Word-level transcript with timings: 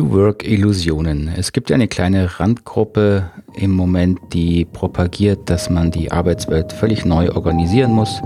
New 0.00 0.12
Work 0.12 0.48
Illusionen. 0.48 1.30
Es 1.36 1.52
gibt 1.52 1.70
eine 1.70 1.86
kleine 1.86 2.40
Randgruppe 2.40 3.30
im 3.54 3.72
Moment, 3.72 4.18
die 4.32 4.64
propagiert, 4.64 5.50
dass 5.50 5.68
man 5.68 5.90
die 5.90 6.10
Arbeitswelt 6.10 6.72
völlig 6.72 7.04
neu 7.04 7.30
organisieren 7.32 7.92
muss 7.92 8.22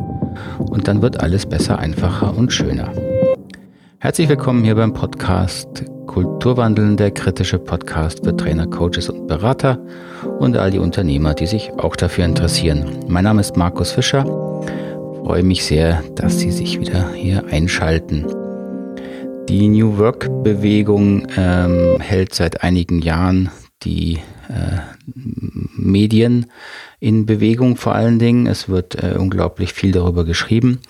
und 0.59 0.87
dann 0.87 1.03
wird 1.03 1.21
alles 1.21 1.47
besser, 1.47 1.81
einfacher 1.81 2.37
und 2.37 2.53
schöner. 2.53 2.93
Herzlich 3.99 4.29
willkommen 4.29 4.63
hier 4.63 4.77
beim 4.77 4.93
Podcast 4.93 5.85
Kulturwandeln, 6.07 6.97
der 6.97 7.11
kritische 7.11 7.59
Podcast 7.59 8.25
für 8.25 8.37
Trainer, 8.37 8.69
Coaches 8.69 9.09
und 9.09 9.27
Berater 9.27 9.81
und 10.39 10.57
all 10.57 10.71
die 10.71 10.79
Unternehmer, 10.79 11.35
die 11.35 11.47
sich 11.47 11.73
auch 11.73 11.97
dafür 11.97 12.25
interessieren. 12.25 12.85
Mein 13.09 13.25
Name 13.25 13.41
ist 13.41 13.57
Markus 13.57 13.91
Fischer. 13.91 14.25
Ich 14.63 15.27
freue 15.27 15.43
mich 15.43 15.65
sehr, 15.65 16.05
dass 16.15 16.39
Sie 16.39 16.53
sich 16.53 16.79
wieder 16.79 17.11
hier 17.15 17.45
einschalten. 17.51 18.44
Die 19.49 19.69
New 19.69 19.99
Work-Bewegung 19.99 21.27
ähm, 21.37 22.01
hält 22.01 22.35
seit 22.35 22.63
einigen 22.63 23.03
Jahren 23.03 23.51
die 23.83 24.21
äh, 24.49 24.79
Medien 25.77 26.47
in 26.99 27.27
Bewegung 27.27 27.77
vor 27.77 27.95
allen 27.95 28.19
Dingen. 28.19 28.47
Es 28.47 28.69
wird 28.69 29.03
äh, 29.03 29.17
unglaublich 29.19 29.75
viel 29.75 29.93
darüber 29.93 30.25
geschrieben. 30.25 30.81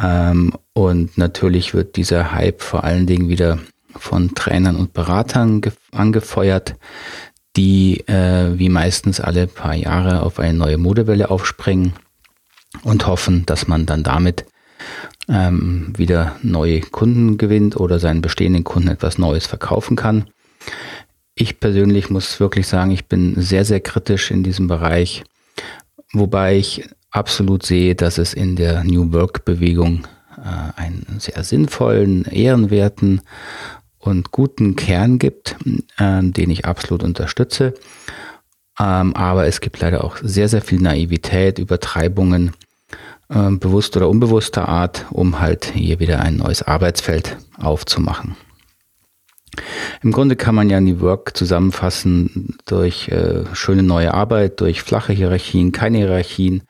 Ähm, 0.00 0.54
und 0.72 1.18
natürlich 1.18 1.74
wird 1.74 1.96
dieser 1.96 2.32
Hype 2.32 2.62
vor 2.62 2.84
allen 2.84 3.06
Dingen 3.06 3.28
wieder 3.28 3.58
von 3.94 4.34
Trainern 4.34 4.76
und 4.76 4.92
Beratern 4.92 5.60
angefeuert, 5.92 6.76
die 7.56 8.00
äh, 8.08 8.58
wie 8.58 8.68
meistens 8.68 9.20
alle 9.20 9.46
paar 9.46 9.74
Jahre 9.74 10.22
auf 10.22 10.38
eine 10.38 10.54
neue 10.54 10.78
Modewelle 10.78 11.30
aufspringen 11.30 11.92
und 12.82 13.06
hoffen, 13.06 13.44
dass 13.46 13.68
man 13.68 13.86
dann 13.86 14.02
damit 14.02 14.44
ähm, 15.28 15.92
wieder 15.96 16.36
neue 16.42 16.80
Kunden 16.80 17.38
gewinnt 17.38 17.76
oder 17.76 17.98
seinen 17.98 18.22
bestehenden 18.22 18.64
Kunden 18.64 18.88
etwas 18.88 19.18
Neues 19.18 19.46
verkaufen 19.46 19.96
kann. 19.96 20.26
Ich 21.34 21.60
persönlich 21.60 22.10
muss 22.10 22.40
wirklich 22.40 22.66
sagen, 22.66 22.90
ich 22.90 23.06
bin 23.06 23.40
sehr, 23.40 23.64
sehr 23.64 23.80
kritisch 23.80 24.30
in 24.30 24.42
diesem 24.42 24.68
Bereich, 24.68 25.24
wobei 26.12 26.56
ich 26.56 26.88
absolut 27.10 27.64
sehe, 27.64 27.94
dass 27.94 28.18
es 28.18 28.34
in 28.34 28.56
der 28.56 28.84
New 28.84 29.12
Work 29.12 29.42
äh, 29.46 30.00
einen 30.76 31.16
sehr 31.18 31.42
sinnvollen, 31.44 32.24
ehrenwerten 32.24 33.20
und 33.98 34.30
guten 34.30 34.76
Kern 34.76 35.18
gibt, 35.18 35.56
äh, 35.98 36.22
den 36.22 36.50
ich 36.50 36.64
absolut 36.64 37.02
unterstütze. 37.02 37.74
Ähm, 38.78 39.14
aber 39.16 39.46
es 39.46 39.60
gibt 39.60 39.80
leider 39.80 40.04
auch 40.04 40.18
sehr, 40.22 40.48
sehr 40.48 40.62
viel 40.62 40.80
Naivität, 40.80 41.58
Übertreibungen 41.58 42.52
äh, 43.28 43.50
bewusst 43.50 43.96
oder 43.96 44.08
unbewusster 44.08 44.68
Art, 44.68 45.06
um 45.10 45.40
halt 45.40 45.72
hier 45.74 45.98
wieder 45.98 46.20
ein 46.20 46.36
neues 46.36 46.62
Arbeitsfeld 46.62 47.36
aufzumachen. 47.58 48.36
Im 50.02 50.12
Grunde 50.12 50.36
kann 50.36 50.54
man 50.54 50.70
ja 50.70 50.80
New 50.80 51.00
Work 51.00 51.36
zusammenfassen 51.36 52.56
durch 52.66 53.08
äh, 53.08 53.44
schöne 53.52 53.82
neue 53.82 54.14
Arbeit, 54.14 54.60
durch 54.60 54.82
flache 54.82 55.12
Hierarchien, 55.12 55.72
keine 55.72 55.98
Hierarchien, 55.98 56.62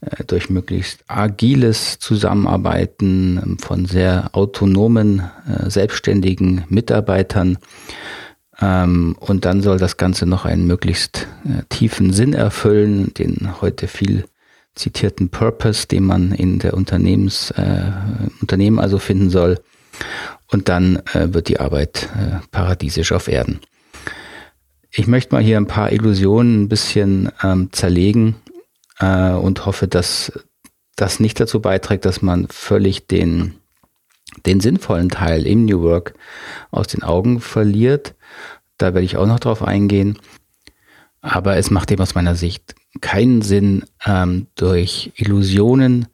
äh, 0.00 0.24
durch 0.24 0.48
möglichst 0.48 1.04
agiles 1.08 1.98
Zusammenarbeiten 1.98 3.58
von 3.60 3.84
sehr 3.84 4.30
autonomen, 4.32 5.30
selbstständigen 5.66 6.64
Mitarbeitern. 6.68 7.58
Ähm, 8.60 9.14
und 9.20 9.44
dann 9.44 9.60
soll 9.60 9.78
das 9.78 9.98
Ganze 9.98 10.24
noch 10.24 10.46
einen 10.46 10.66
möglichst 10.66 11.26
tiefen 11.68 12.14
Sinn 12.14 12.32
erfüllen, 12.32 13.12
den 13.14 13.60
heute 13.60 13.88
viel 13.88 14.24
zitierten 14.74 15.28
Purpose, 15.28 15.86
den 15.86 16.04
man 16.04 16.32
in 16.32 16.58
der 16.58 16.74
Unternehmens, 16.74 17.50
äh, 17.52 17.92
Unternehmen 18.40 18.78
also 18.78 18.98
finden 18.98 19.30
soll. 19.30 19.60
Und 20.50 20.68
dann 20.68 20.96
äh, 21.14 21.32
wird 21.32 21.48
die 21.48 21.60
Arbeit 21.60 22.08
äh, 22.16 22.46
paradiesisch 22.50 23.12
auf 23.12 23.28
Erden. 23.28 23.60
Ich 24.90 25.06
möchte 25.06 25.34
mal 25.34 25.42
hier 25.42 25.56
ein 25.56 25.66
paar 25.66 25.92
Illusionen 25.92 26.62
ein 26.62 26.68
bisschen 26.68 27.30
ähm, 27.42 27.70
zerlegen 27.72 28.36
äh, 28.98 29.30
und 29.30 29.64
hoffe, 29.64 29.88
dass 29.88 30.32
das 30.96 31.20
nicht 31.20 31.40
dazu 31.40 31.60
beiträgt, 31.60 32.04
dass 32.04 32.20
man 32.20 32.46
völlig 32.48 33.06
den, 33.06 33.54
den 34.44 34.60
sinnvollen 34.60 35.08
Teil 35.08 35.46
im 35.46 35.64
New 35.64 35.82
Work 35.82 36.14
aus 36.70 36.88
den 36.88 37.02
Augen 37.02 37.40
verliert. 37.40 38.14
Da 38.76 38.92
werde 38.92 39.04
ich 39.04 39.16
auch 39.16 39.26
noch 39.26 39.40
drauf 39.40 39.62
eingehen. 39.62 40.18
Aber 41.22 41.56
es 41.56 41.70
macht 41.70 41.90
eben 41.90 42.02
aus 42.02 42.14
meiner 42.14 42.34
Sicht 42.34 42.74
keinen 43.00 43.42
Sinn, 43.42 43.84
ähm, 44.06 44.46
durch 44.54 45.12
Illusionen 45.16 46.06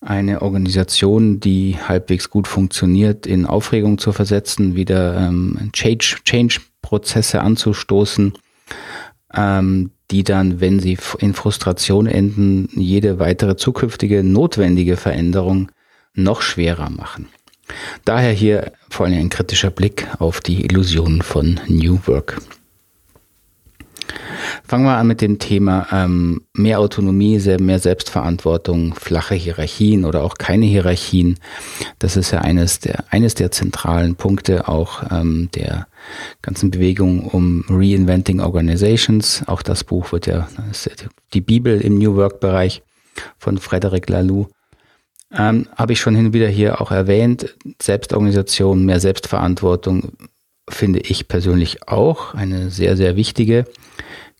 eine 0.00 0.42
Organisation, 0.42 1.40
die 1.40 1.76
halbwegs 1.76 2.30
gut 2.30 2.46
funktioniert, 2.46 3.26
in 3.26 3.46
Aufregung 3.46 3.98
zu 3.98 4.12
versetzen, 4.12 4.76
wieder 4.76 5.16
ähm, 5.16 5.70
Change-Prozesse 5.72 7.32
Change 7.38 7.44
anzustoßen, 7.44 8.32
ähm, 9.34 9.90
die 10.10 10.22
dann, 10.22 10.60
wenn 10.60 10.78
sie 10.78 10.98
in 11.18 11.34
Frustration 11.34 12.06
enden, 12.06 12.68
jede 12.74 13.18
weitere 13.18 13.56
zukünftige 13.56 14.22
notwendige 14.22 14.96
Veränderung 14.96 15.72
noch 16.14 16.42
schwerer 16.42 16.90
machen. 16.90 17.28
Daher 18.04 18.32
hier 18.32 18.72
vor 18.88 19.06
allem 19.06 19.18
ein 19.18 19.28
kritischer 19.28 19.70
Blick 19.70 20.06
auf 20.20 20.40
die 20.40 20.64
Illusionen 20.64 21.22
von 21.22 21.58
New 21.66 21.98
Work. 22.06 22.40
Fangen 24.66 24.84
wir 24.84 24.96
an 24.96 25.06
mit 25.06 25.20
dem 25.20 25.38
Thema 25.38 25.86
ähm, 25.92 26.42
mehr 26.52 26.80
Autonomie, 26.80 27.38
mehr 27.60 27.78
Selbstverantwortung, 27.78 28.94
flache 28.94 29.34
Hierarchien 29.34 30.04
oder 30.04 30.22
auch 30.22 30.34
keine 30.34 30.66
Hierarchien. 30.66 31.38
Das 31.98 32.16
ist 32.16 32.30
ja 32.30 32.40
eines 32.40 32.80
der, 32.80 33.04
eines 33.10 33.34
der 33.34 33.50
zentralen 33.50 34.16
Punkte 34.16 34.68
auch 34.68 35.04
ähm, 35.10 35.50
der 35.54 35.86
ganzen 36.42 36.70
Bewegung 36.70 37.26
um 37.26 37.64
Reinventing 37.68 38.40
Organizations. 38.40 39.42
Auch 39.46 39.62
das 39.62 39.84
Buch 39.84 40.12
wird 40.12 40.26
ja, 40.26 40.48
die 41.32 41.40
Bibel 41.40 41.80
im 41.80 41.98
New 41.98 42.16
Work 42.16 42.40
Bereich 42.40 42.82
von 43.38 43.58
Frederic 43.58 44.08
Laloux. 44.08 44.48
Ähm, 45.32 45.66
Habe 45.76 45.92
ich 45.92 46.00
schon 46.00 46.14
hin 46.14 46.26
und 46.26 46.32
wieder 46.32 46.48
hier 46.48 46.80
auch 46.80 46.90
erwähnt. 46.90 47.54
Selbstorganisation, 47.80 48.84
mehr 48.84 49.00
Selbstverantwortung 49.00 50.12
finde 50.68 51.00
ich 51.00 51.28
persönlich 51.28 51.88
auch 51.88 52.34
eine 52.34 52.70
sehr, 52.70 52.96
sehr 52.96 53.16
wichtige 53.16 53.64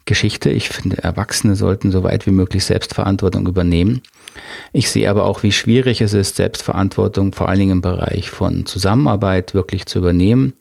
Geschichte. 0.07 0.51
Ich 0.51 0.69
finde, 0.69 1.03
Erwachsene 1.03 1.57
sollten 1.57 1.91
so 1.91 2.03
weit 2.05 2.27
wie 2.27 2.31
möglich 2.31 2.65
Selbstverantwortung 2.65 3.47
übernehmen. 3.47 4.03
Ich 4.73 4.91
sehe 4.91 5.11
aber 5.11 5.25
auch, 5.25 5.43
wie 5.43 5.53
schwierig 5.53 6.01
es 6.01 6.13
ist, 6.13 6.37
Selbstverantwortung 6.37 7.33
vor 7.33 7.49
allen 7.49 7.59
Dingen 7.59 7.73
im 7.73 7.81
Bereich 7.81 8.31
von 8.31 8.67
Zusammenarbeit 8.67 9.55
wirklich 9.55 9.87
zu 9.87 9.99
übernehmen. 9.99 10.55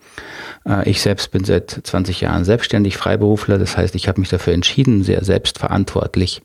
Äh, 0.67 0.89
ich 0.89 1.01
selbst 1.01 1.31
bin 1.31 1.43
seit 1.43 1.69
20 1.69 2.21
Jahren 2.21 2.43
selbstständig 2.43 2.97
Freiberufler. 2.97 3.57
Das 3.57 3.77
heißt, 3.77 3.95
ich 3.95 4.07
habe 4.07 4.19
mich 4.19 4.29
dafür 4.29 4.53
entschieden, 4.53 5.03
sehr 5.03 5.23
selbstverantwortlich 5.23 6.41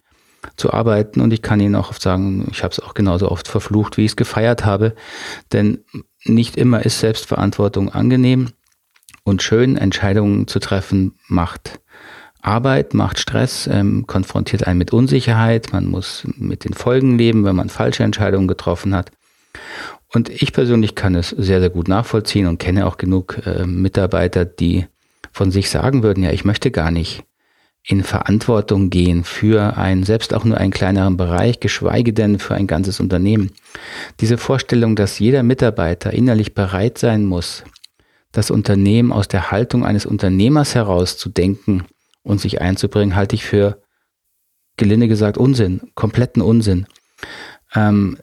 zu 0.56 0.72
arbeiten. 0.72 1.20
Und 1.20 1.32
ich 1.32 1.42
kann 1.42 1.60
Ihnen 1.60 1.76
auch 1.76 1.90
oft 1.90 2.02
sagen, 2.02 2.48
ich 2.50 2.62
habe 2.62 2.72
es 2.72 2.80
auch 2.80 2.94
genauso 2.94 3.30
oft 3.30 3.48
verflucht, 3.48 3.96
wie 3.96 4.04
ich 4.04 4.12
es 4.12 4.16
gefeiert 4.16 4.64
habe. 4.64 4.94
Denn 5.52 5.84
nicht 6.24 6.56
immer 6.56 6.84
ist 6.84 7.00
Selbstverantwortung 7.00 7.90
angenehm 7.90 8.50
und 9.24 9.42
schön. 9.42 9.76
Entscheidungen 9.76 10.46
zu 10.46 10.58
treffen 10.58 11.18
macht 11.28 11.80
Arbeit 12.42 12.94
macht 12.94 13.18
Stress, 13.18 13.68
ähm, 13.70 14.06
konfrontiert 14.06 14.66
einen 14.66 14.78
mit 14.78 14.92
Unsicherheit, 14.92 15.72
man 15.72 15.86
muss 15.86 16.26
mit 16.36 16.64
den 16.64 16.72
Folgen 16.72 17.18
leben, 17.18 17.44
wenn 17.44 17.56
man 17.56 17.68
falsche 17.68 18.02
Entscheidungen 18.02 18.48
getroffen 18.48 18.94
hat. 18.94 19.10
Und 20.12 20.28
ich 20.28 20.52
persönlich 20.52 20.94
kann 20.94 21.14
es 21.14 21.30
sehr, 21.30 21.60
sehr 21.60 21.70
gut 21.70 21.88
nachvollziehen 21.88 22.46
und 22.46 22.58
kenne 22.58 22.86
auch 22.86 22.96
genug 22.96 23.40
äh, 23.46 23.66
Mitarbeiter, 23.66 24.44
die 24.44 24.86
von 25.32 25.50
sich 25.50 25.70
sagen 25.70 26.02
würden, 26.02 26.24
ja, 26.24 26.32
ich 26.32 26.44
möchte 26.44 26.70
gar 26.70 26.90
nicht 26.90 27.22
in 27.84 28.02
Verantwortung 28.02 28.90
gehen 28.90 29.24
für 29.24 29.76
einen, 29.76 30.04
selbst 30.04 30.34
auch 30.34 30.44
nur 30.44 30.58
einen 30.58 30.72
kleineren 30.72 31.16
Bereich, 31.16 31.60
geschweige 31.60 32.12
denn 32.12 32.38
für 32.38 32.54
ein 32.54 32.66
ganzes 32.66 33.00
Unternehmen. 33.00 33.52
Diese 34.20 34.36
Vorstellung, 34.36 34.96
dass 34.96 35.18
jeder 35.18 35.42
Mitarbeiter 35.42 36.12
innerlich 36.12 36.54
bereit 36.54 36.98
sein 36.98 37.24
muss, 37.24 37.64
das 38.32 38.50
Unternehmen 38.50 39.12
aus 39.12 39.28
der 39.28 39.50
Haltung 39.50 39.84
eines 39.84 40.06
Unternehmers 40.06 40.74
heraus 40.74 41.16
zu 41.16 41.28
denken 41.28 41.84
und 42.22 42.40
sich 42.40 42.60
einzubringen, 42.60 43.16
halte 43.16 43.34
ich 43.34 43.44
für, 43.44 43.82
gelinde 44.76 45.08
gesagt, 45.08 45.36
Unsinn, 45.36 45.80
kompletten 45.94 46.42
Unsinn. 46.42 46.86
Ähm, 47.74 48.18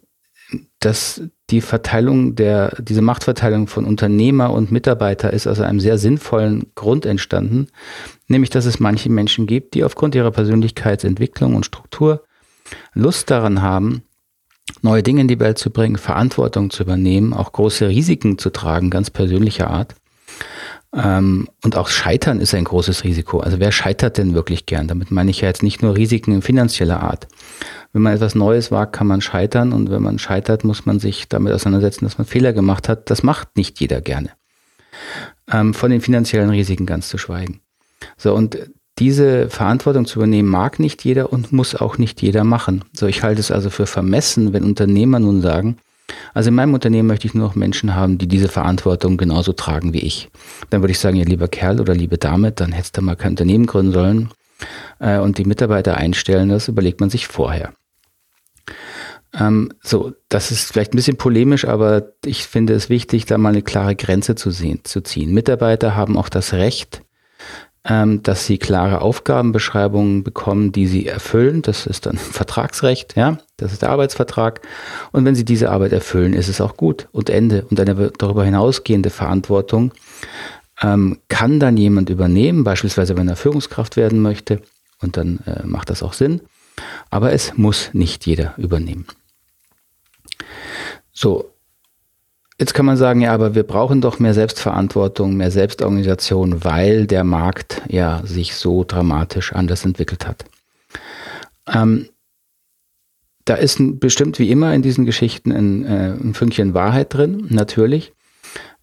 dass 0.79 1.21
die 1.49 1.61
Verteilung 1.61 2.35
der, 2.35 2.81
diese 2.81 3.01
Machtverteilung 3.01 3.67
von 3.67 3.85
Unternehmer 3.85 4.51
und 4.51 4.71
Mitarbeiter 4.71 5.33
ist 5.33 5.47
aus 5.47 5.59
einem 5.59 5.79
sehr 5.79 5.97
sinnvollen 5.97 6.71
Grund 6.75 7.05
entstanden, 7.05 7.67
nämlich 8.27 8.49
dass 8.49 8.65
es 8.65 8.79
manche 8.79 9.09
Menschen 9.09 9.47
gibt, 9.47 9.73
die 9.73 9.83
aufgrund 9.83 10.15
ihrer 10.15 10.31
Persönlichkeitsentwicklung 10.31 11.55
und 11.55 11.65
Struktur 11.65 12.23
Lust 12.93 13.31
daran 13.31 13.61
haben, 13.61 14.03
neue 14.81 15.03
Dinge 15.03 15.21
in 15.21 15.27
die 15.27 15.39
Welt 15.39 15.57
zu 15.57 15.69
bringen, 15.69 15.97
Verantwortung 15.97 16.69
zu 16.69 16.83
übernehmen, 16.83 17.33
auch 17.33 17.51
große 17.51 17.87
Risiken 17.87 18.37
zu 18.37 18.49
tragen, 18.49 18.89
ganz 18.89 19.09
persönlicher 19.09 19.69
Art. 19.69 19.95
Ähm, 20.93 21.47
und 21.63 21.75
auch 21.75 21.89
Scheitern 21.89 22.39
ist 22.39 22.53
ein 22.53 22.63
großes 22.63 23.03
Risiko. 23.03 23.39
Also 23.39 23.59
wer 23.59 23.71
scheitert 23.71 24.17
denn 24.17 24.33
wirklich 24.33 24.65
gern? 24.65 24.87
Damit 24.87 25.11
meine 25.11 25.31
ich 25.31 25.41
ja 25.41 25.47
jetzt 25.47 25.63
nicht 25.63 25.81
nur 25.81 25.95
Risiken 25.95 26.33
in 26.33 26.41
finanzieller 26.41 27.01
Art. 27.01 27.27
Wenn 27.93 28.01
man 28.01 28.13
etwas 28.13 28.35
Neues 28.35 28.71
wagt, 28.71 28.93
kann 28.93 29.07
man 29.07 29.21
scheitern 29.21 29.73
und 29.73 29.89
wenn 29.89 30.01
man 30.01 30.19
scheitert, 30.19 30.63
muss 30.63 30.85
man 30.85 30.99
sich 30.99 31.27
damit 31.27 31.53
auseinandersetzen, 31.53 32.05
dass 32.05 32.17
man 32.17 32.27
Fehler 32.27 32.53
gemacht 32.53 32.89
hat. 32.89 33.09
Das 33.09 33.23
macht 33.23 33.57
nicht 33.57 33.79
jeder 33.79 34.01
gerne. 34.01 34.31
ähm, 35.51 35.73
von 35.73 35.91
den 35.91 36.01
finanziellen 36.01 36.49
Risiken 36.49 36.85
ganz 36.85 37.09
zu 37.09 37.17
schweigen. 37.17 37.61
So, 38.17 38.33
und 38.33 38.57
diese 38.99 39.49
Verantwortung 39.49 40.05
zu 40.05 40.19
übernehmen 40.19 40.49
mag 40.49 40.79
nicht 40.79 41.03
jeder 41.03 41.31
und 41.31 41.51
muss 41.51 41.75
auch 41.75 41.97
nicht 41.97 42.21
jeder 42.21 42.43
machen. 42.43 42.83
So, 42.93 43.07
ich 43.07 43.23
halte 43.23 43.39
es 43.39 43.51
also 43.51 43.69
für 43.69 43.85
vermessen, 43.85 44.53
wenn 44.53 44.63
Unternehmer 44.63 45.19
nun 45.19 45.41
sagen, 45.41 45.77
also 46.33 46.49
in 46.49 46.55
meinem 46.55 46.73
Unternehmen 46.73 47.07
möchte 47.07 47.27
ich 47.27 47.33
nur 47.33 47.47
noch 47.47 47.55
Menschen 47.55 47.95
haben, 47.95 48.17
die 48.17 48.27
diese 48.27 48.47
Verantwortung 48.47 49.17
genauso 49.17 49.53
tragen 49.53 49.93
wie 49.93 49.99
ich. 49.99 50.29
Dann 50.69 50.81
würde 50.81 50.91
ich 50.91 50.99
sagen, 50.99 51.17
ja, 51.17 51.25
lieber 51.25 51.47
Kerl 51.47 51.81
oder 51.81 51.93
liebe 51.93 52.17
Dame, 52.17 52.51
dann 52.51 52.71
hättest 52.71 52.97
du 52.97 53.01
mal 53.01 53.15
kein 53.15 53.31
Unternehmen 53.31 53.65
gründen 53.65 53.91
sollen 53.91 54.29
äh, 54.99 55.19
und 55.19 55.37
die 55.37 55.45
Mitarbeiter 55.45 55.97
einstellen. 55.97 56.49
Das 56.49 56.67
überlegt 56.67 57.01
man 57.01 57.09
sich 57.09 57.27
vorher. 57.27 57.73
Ähm, 59.33 59.73
so, 59.83 60.13
das 60.29 60.51
ist 60.51 60.71
vielleicht 60.71 60.93
ein 60.93 60.97
bisschen 60.97 61.17
polemisch, 61.17 61.65
aber 61.65 62.13
ich 62.25 62.43
finde 62.43 62.73
es 62.73 62.89
wichtig, 62.89 63.25
da 63.25 63.37
mal 63.37 63.49
eine 63.49 63.61
klare 63.61 63.95
Grenze 63.95 64.35
zu, 64.35 64.51
sehen, 64.51 64.81
zu 64.83 65.01
ziehen. 65.01 65.33
Mitarbeiter 65.33 65.95
haben 65.95 66.17
auch 66.17 66.29
das 66.29 66.53
Recht, 66.53 67.01
ähm, 67.87 68.21
dass 68.21 68.45
sie 68.45 68.57
klare 68.57 69.01
Aufgabenbeschreibungen 69.01 70.23
bekommen, 70.23 70.71
die 70.71 70.87
sie 70.87 71.07
erfüllen. 71.07 71.61
Das 71.61 71.85
ist 71.85 72.05
dann 72.05 72.17
Vertragsrecht, 72.17 73.15
ja, 73.15 73.37
das 73.55 73.71
ist 73.71 73.81
der 73.81 73.89
Arbeitsvertrag. 73.89 74.61
Und 75.11 75.25
wenn 75.25 75.35
sie 75.35 75.45
diese 75.45 75.71
Arbeit 75.71 75.93
erfüllen, 75.93 76.33
ist 76.33 76.49
es 76.49 76.61
auch 76.61 76.75
gut 76.75 77.07
und 77.11 77.29
Ende. 77.29 77.65
Und 77.69 77.79
eine 77.79 78.11
darüber 78.17 78.43
hinausgehende 78.43 79.09
Verantwortung 79.09 79.93
ähm, 80.81 81.19
kann 81.29 81.59
dann 81.59 81.77
jemand 81.77 82.09
übernehmen, 82.09 82.63
beispielsweise 82.63 83.15
wenn 83.17 83.29
er 83.29 83.35
Führungskraft 83.35 83.95
werden 83.95 84.21
möchte. 84.21 84.61
Und 85.01 85.15
dann 85.15 85.39
äh, 85.45 85.65
macht 85.65 85.89
das 85.89 86.03
auch 86.03 86.13
Sinn. 86.13 86.41
Aber 87.09 87.31
es 87.31 87.57
muss 87.57 87.93
nicht 87.93 88.25
jeder 88.25 88.53
übernehmen. 88.57 89.05
So, 91.13 91.51
Jetzt 92.59 92.73
kann 92.73 92.87
man 92.87 92.97
sagen, 92.97 93.21
ja, 93.21 93.33
aber 93.33 93.53
wir 93.53 93.63
brauchen 93.63 94.01
doch 94.01 94.17
mehr 94.17 94.33
Selbstverantwortung, 94.33 95.37
mehr 95.37 95.51
Selbstorganisation, 95.51 96.63
weil 96.63 97.05
der 97.05 97.23
Markt 97.23 97.83
ja 97.87 98.21
sich 98.25 98.55
so 98.55 98.83
dramatisch 98.83 99.53
anders 99.53 99.85
entwickelt 99.85 100.27
hat. 100.27 100.45
Ähm, 101.71 102.09
da 103.45 103.55
ist 103.55 103.79
bestimmt 103.99 104.39
wie 104.39 104.49
immer 104.49 104.73
in 104.73 104.81
diesen 104.81 105.05
Geschichten 105.05 105.51
ein, 105.51 105.85
äh, 105.85 106.13
ein 106.13 106.33
Fünkchen 106.33 106.73
Wahrheit 106.73 107.13
drin, 107.13 107.45
natürlich. 107.49 108.13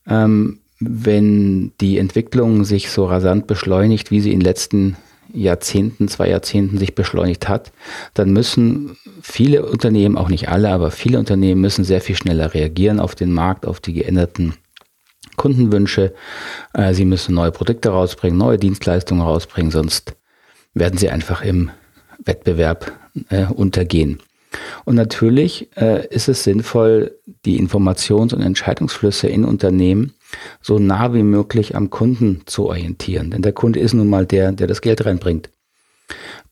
Ähm, 0.06 0.60
wenn 0.78 1.72
die 1.80 1.98
Entwicklung 1.98 2.64
sich 2.64 2.90
so 2.90 3.06
rasant 3.06 3.46
beschleunigt, 3.46 4.10
wie 4.10 4.20
sie 4.20 4.32
in 4.32 4.40
den 4.40 4.44
letzten 4.44 4.96
Jahrzehnten, 5.34 6.08
zwei 6.08 6.28
Jahrzehnten 6.28 6.78
sich 6.78 6.94
beschleunigt 6.94 7.48
hat, 7.48 7.72
dann 8.14 8.32
müssen 8.32 8.96
viele 9.20 9.66
Unternehmen, 9.66 10.16
auch 10.16 10.28
nicht 10.28 10.48
alle, 10.48 10.70
aber 10.70 10.90
viele 10.90 11.18
Unternehmen 11.18 11.60
müssen 11.60 11.84
sehr 11.84 12.00
viel 12.00 12.16
schneller 12.16 12.54
reagieren 12.54 13.00
auf 13.00 13.14
den 13.14 13.32
Markt, 13.32 13.66
auf 13.66 13.80
die 13.80 13.92
geänderten 13.92 14.54
Kundenwünsche. 15.36 16.14
Äh, 16.72 16.94
sie 16.94 17.04
müssen 17.04 17.34
neue 17.34 17.52
Produkte 17.52 17.90
rausbringen, 17.90 18.38
neue 18.38 18.58
Dienstleistungen 18.58 19.22
rausbringen, 19.22 19.70
sonst 19.70 20.16
werden 20.72 20.98
sie 20.98 21.10
einfach 21.10 21.42
im 21.42 21.70
Wettbewerb 22.24 22.92
äh, 23.28 23.46
untergehen. 23.46 24.20
Und 24.84 24.94
natürlich 24.96 25.68
äh, 25.76 26.06
ist 26.08 26.28
es 26.28 26.44
sinnvoll, 26.44 27.12
die 27.44 27.60
Informations- 27.60 28.34
und 28.34 28.42
Entscheidungsflüsse 28.42 29.28
in 29.28 29.44
Unternehmen 29.44 30.14
so 30.60 30.78
nah 30.78 31.14
wie 31.14 31.22
möglich 31.22 31.76
am 31.76 31.90
Kunden 31.90 32.42
zu 32.46 32.66
orientieren. 32.66 33.30
Denn 33.30 33.42
der 33.42 33.52
Kunde 33.52 33.80
ist 33.80 33.94
nun 33.94 34.08
mal 34.08 34.26
der, 34.26 34.52
der 34.52 34.66
das 34.66 34.80
Geld 34.80 35.04
reinbringt. 35.04 35.50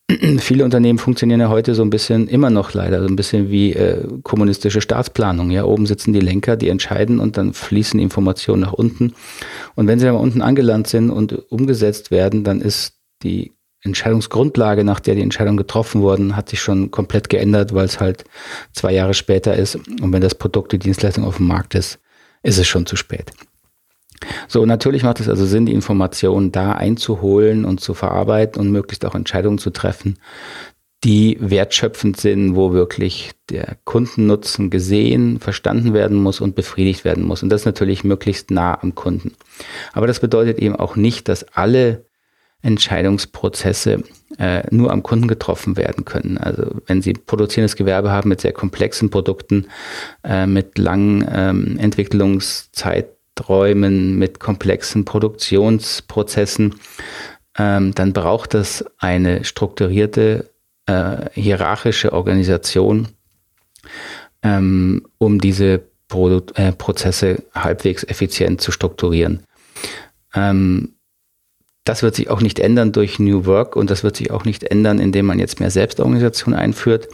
Viele 0.38 0.64
Unternehmen 0.64 0.99
funktionieren 0.99 1.40
ja 1.40 1.49
heute 1.49 1.75
so 1.75 1.82
ein 1.82 1.90
bisschen, 1.90 2.28
immer 2.28 2.50
noch 2.50 2.75
leider, 2.75 3.00
so 3.00 3.08
ein 3.08 3.16
bisschen 3.16 3.50
wie 3.50 3.72
äh, 3.72 4.06
kommunistische 4.22 4.81
Staatsplanung. 4.81 5.50
Ja, 5.50 5.64
oben 5.64 5.87
sitzen 5.87 6.12
die 6.12 6.20
Lenker, 6.20 6.56
die 6.56 6.69
entscheiden 6.69 7.19
und 7.19 7.37
dann 7.37 7.52
fließen 7.52 8.00
Informationen 8.00 8.62
nach 8.62 8.72
unten. 8.72 9.14
Und 9.75 9.87
wenn 9.87 9.99
sie 9.99 10.06
dann 10.06 10.16
unten 10.16 10.43
angelandet 10.43 10.88
sind 10.88 11.10
und 11.10 11.50
umgesetzt 11.50 12.10
werden, 12.10 12.44
dann 12.44 12.60
ist 12.60 12.94
die 13.22 13.52
Entscheidungsgrundlage, 13.82 14.84
nach 14.84 15.00
der 15.00 15.17
die 15.17 15.23
Entscheidung 15.23 15.56
getroffen 15.56 16.02
worden, 16.02 16.37
hat 16.37 16.49
sich 16.49 16.61
schon 16.61 16.90
komplett 16.90 17.29
geändert, 17.29 17.75
weil 17.75 17.84
es 17.84 18.00
halt 18.00 18.25
zwei 18.73 18.93
Jahre 18.93 19.14
später 19.14 19.55
ist. 19.56 19.76
Und 19.76 20.12
wenn 20.12 20.23
das 20.23 20.34
Produkt, 20.34 20.73
die 20.73 20.79
Dienstleistung 20.79 21.25
auf 21.25 21.38
dem 21.38 21.49
Markt 21.49 21.75
ist, 21.75 21.99
ist 22.43 22.58
es 22.58 22.67
schon 22.67 22.87
zu 22.87 22.96
spät. 22.96 23.32
So, 24.46 24.64
natürlich 24.67 25.02
macht 25.02 25.19
es 25.19 25.29
also 25.29 25.44
Sinn, 25.46 25.67
die 25.67 25.75
Informationen 25.75 26.52
da 26.52 26.73
einzuholen 26.73 27.64
und 27.64 27.81
zu 27.81 27.93
verarbeiten 27.93 28.61
und 28.61 28.70
möglichst 28.70 29.05
auch 29.05 29.17
Entscheidungen 29.17 29.58
zu 29.58 29.70
treffen, 29.70 30.19
die 31.02 31.37
wertschöpfend 31.40 32.20
sind, 32.20 32.55
wo 32.55 32.73
wirklich 32.73 33.32
der 33.50 33.76
Kundennutzen 33.85 34.70
gesehen, 34.70 35.40
verstanden 35.40 35.94
werden 35.94 36.17
muss 36.23 36.40
und 36.40 36.55
befriedigt 36.55 37.05
werden 37.05 37.25
muss. 37.25 37.43
Und 37.43 37.49
das 37.49 37.64
natürlich 37.64 38.05
möglichst 38.05 38.52
nah 38.52 38.81
am 38.81 38.94
Kunden. 38.94 39.35
Aber 39.93 40.06
das 40.06 40.20
bedeutet 40.20 40.61
eben 40.61 40.76
auch 40.76 40.94
nicht, 40.94 41.28
dass 41.28 41.43
alle 41.55 42.06
Entscheidungsprozesse 42.62 44.03
äh, 44.38 44.62
nur 44.70 44.93
am 44.93 45.03
Kunden 45.03 45.29
getroffen 45.29 45.76
werden 45.76 46.05
können. 46.05 46.38
Also 46.38 46.81
wenn 46.87 47.03
Sie 47.03 47.12
produzierendes 47.12 47.76
Gewerbe 47.76 48.11
haben 48.11 48.29
mit 48.29 48.41
sehr 48.41 48.53
komplexen 48.53 49.11
Produkten, 49.11 49.67
äh, 50.25 50.47
mit 50.47 50.79
langen 50.79 51.29
ähm, 51.31 51.79
Entwicklungszeiträumen, 51.79 54.19
mit 54.19 54.41
komplexen 54.41 55.05
Produktionsprozessen, 55.05 56.75
ähm, 57.59 57.94
dann 57.94 58.12
braucht 58.12 58.55
es 58.55 58.85
eine 58.99 59.44
strukturierte 59.44 60.50
äh, 60.87 61.31
hierarchische 61.35 62.12
Organisation, 62.12 63.09
ähm, 64.43 65.06
um 65.19 65.41
diese 65.41 65.82
Produ 66.09 66.43
äh, 66.55 66.73
Prozesse 66.73 67.43
halbwegs 67.55 68.05
effizient 68.05 68.61
zu 68.61 68.70
strukturieren. 68.70 69.43
Ähm, 70.35 70.94
das 71.84 72.02
wird 72.02 72.14
sich 72.14 72.31
auch 72.31 72.40
nicht 72.40 72.61
ändern 72.61 72.93
durch 72.93 73.19
New 73.19 73.44
Work 73.44 73.75
und 73.75 73.90
das 73.90 74.05
wird 74.05 74.17
sich 74.17 74.31
auch 74.31 74.44
nicht 74.44 74.64
ändern, 74.64 75.00
indem 75.00 75.26
man 75.26 75.38
jetzt 75.38 75.58
mehr 75.58 75.70
Selbstorganisation 75.70 76.55
einführt. 76.55 77.08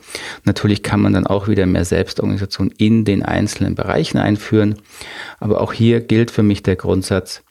Natürlich 0.44 0.82
kann 0.82 1.00
man 1.00 1.14
dann 1.14 1.26
auch 1.26 1.48
wieder 1.48 1.64
mehr 1.64 1.86
Selbstorganisation 1.86 2.70
in 2.76 3.04
den 3.04 3.22
einzelnen 3.22 3.74
Bereichen 3.74 4.18
einführen. 4.18 4.76
Aber 5.40 5.62
auch 5.62 5.72
hier 5.72 6.00
gilt 6.00 6.30
für 6.30 6.42
mich 6.42 6.62
der 6.62 6.76
Grundsatz, 6.76 7.42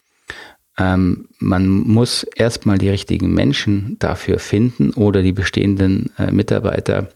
ähm, 0.77 1.27
man 1.39 1.67
muss 1.67 2.23
erstmal 2.35 2.77
die 2.77 2.89
richtigen 2.89 3.33
Menschen 3.33 3.97
dafür 3.97 4.37
finden 4.37 4.91
oder 4.91 5.23
die 5.23 5.31
bestehenden 5.31 6.11
äh, 6.19 6.31
Mitarbeiter 6.31 7.09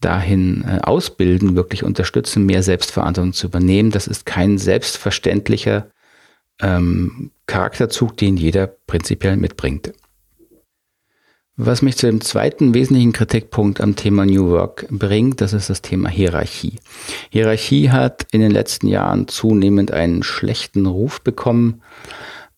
dahin 0.00 0.64
äh, 0.64 0.80
ausbilden, 0.82 1.54
wirklich 1.54 1.84
unterstützen, 1.84 2.44
mehr 2.44 2.64
Selbstverantwortung 2.64 3.32
zu 3.32 3.46
übernehmen. 3.46 3.92
Das 3.92 4.08
ist 4.08 4.26
kein 4.26 4.58
selbstverständlicher 4.58 5.86
ähm, 6.60 7.30
Charakterzug, 7.46 8.16
den 8.16 8.36
jeder 8.36 8.66
prinzipiell 8.66 9.36
mitbringt. 9.36 9.92
Was 11.60 11.82
mich 11.82 11.96
zu 11.96 12.06
dem 12.06 12.20
zweiten 12.20 12.72
wesentlichen 12.72 13.12
Kritikpunkt 13.12 13.80
am 13.80 13.96
Thema 13.96 14.24
New 14.24 14.50
Work 14.50 14.86
bringt, 14.90 15.40
das 15.40 15.52
ist 15.52 15.68
das 15.68 15.82
Thema 15.82 16.08
Hierarchie. 16.08 16.78
Hierarchie 17.30 17.90
hat 17.90 18.26
in 18.30 18.40
den 18.40 18.52
letzten 18.52 18.86
Jahren 18.86 19.26
zunehmend 19.26 19.90
einen 19.90 20.22
schlechten 20.22 20.86
Ruf 20.86 21.20
bekommen, 21.20 21.82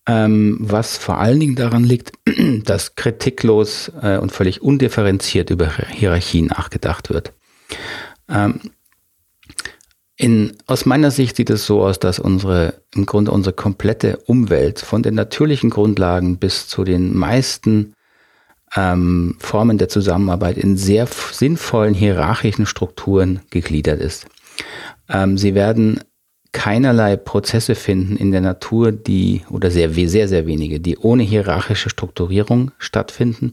ähm, 0.07 0.59
was 0.61 0.99
vor 0.99 1.19
allen 1.19 1.40
Dingen 1.40 1.57
daran 1.57 1.85
liegt, 1.85 2.12
dass 2.64 2.95
kritiklos 2.95 3.90
äh, 4.02 4.19
und 4.19 4.33
völlig 4.33 4.61
undifferenziert 4.61 5.49
über 5.49 5.71
Hierarchien 5.88 6.47
nachgedacht 6.47 7.09
wird. 7.09 7.33
Ähm, 8.28 8.61
in, 10.21 10.53
aus 10.67 10.85
meiner 10.85 11.11
Sicht 11.11 11.37
sieht 11.37 11.49
es 11.49 11.65
so 11.65 11.83
aus, 11.83 11.99
dass 11.99 12.19
unsere, 12.19 12.75
im 12.95 13.07
Grunde 13.07 13.31
unsere 13.31 13.55
komplette 13.55 14.19
Umwelt 14.27 14.81
von 14.81 15.03
den 15.03 15.15
natürlichen 15.15 15.71
Grundlagen 15.71 16.37
bis 16.37 16.69
zu 16.69 16.85
den 16.85 17.17
meisten 17.17 17.95
ähm, 18.77 19.37
Formen 19.39 19.79
der 19.79 19.89
Zusammenarbeit 19.89 20.59
in 20.59 20.77
sehr 20.77 21.07
sinnvollen 21.07 21.95
hierarchischen 21.95 22.67
Strukturen 22.67 23.41
gegliedert 23.49 23.99
ist. 23.99 24.27
Ähm, 25.09 25.39
sie 25.39 25.55
werden 25.55 26.00
keinerlei 26.53 27.17
Prozesse 27.17 27.75
finden 27.75 28.19
in 28.19 28.31
der 28.31 28.43
Natur, 28.43 28.93
die, 28.93 29.41
oder 29.49 29.71
sehr, 29.71 29.95
sehr, 29.95 30.29
sehr 30.29 30.47
wenige, 30.47 30.81
die 30.81 30.99
ohne 30.99 31.23
hierarchische 31.23 31.89
Strukturierung 31.89 32.73
stattfinden. 32.77 33.53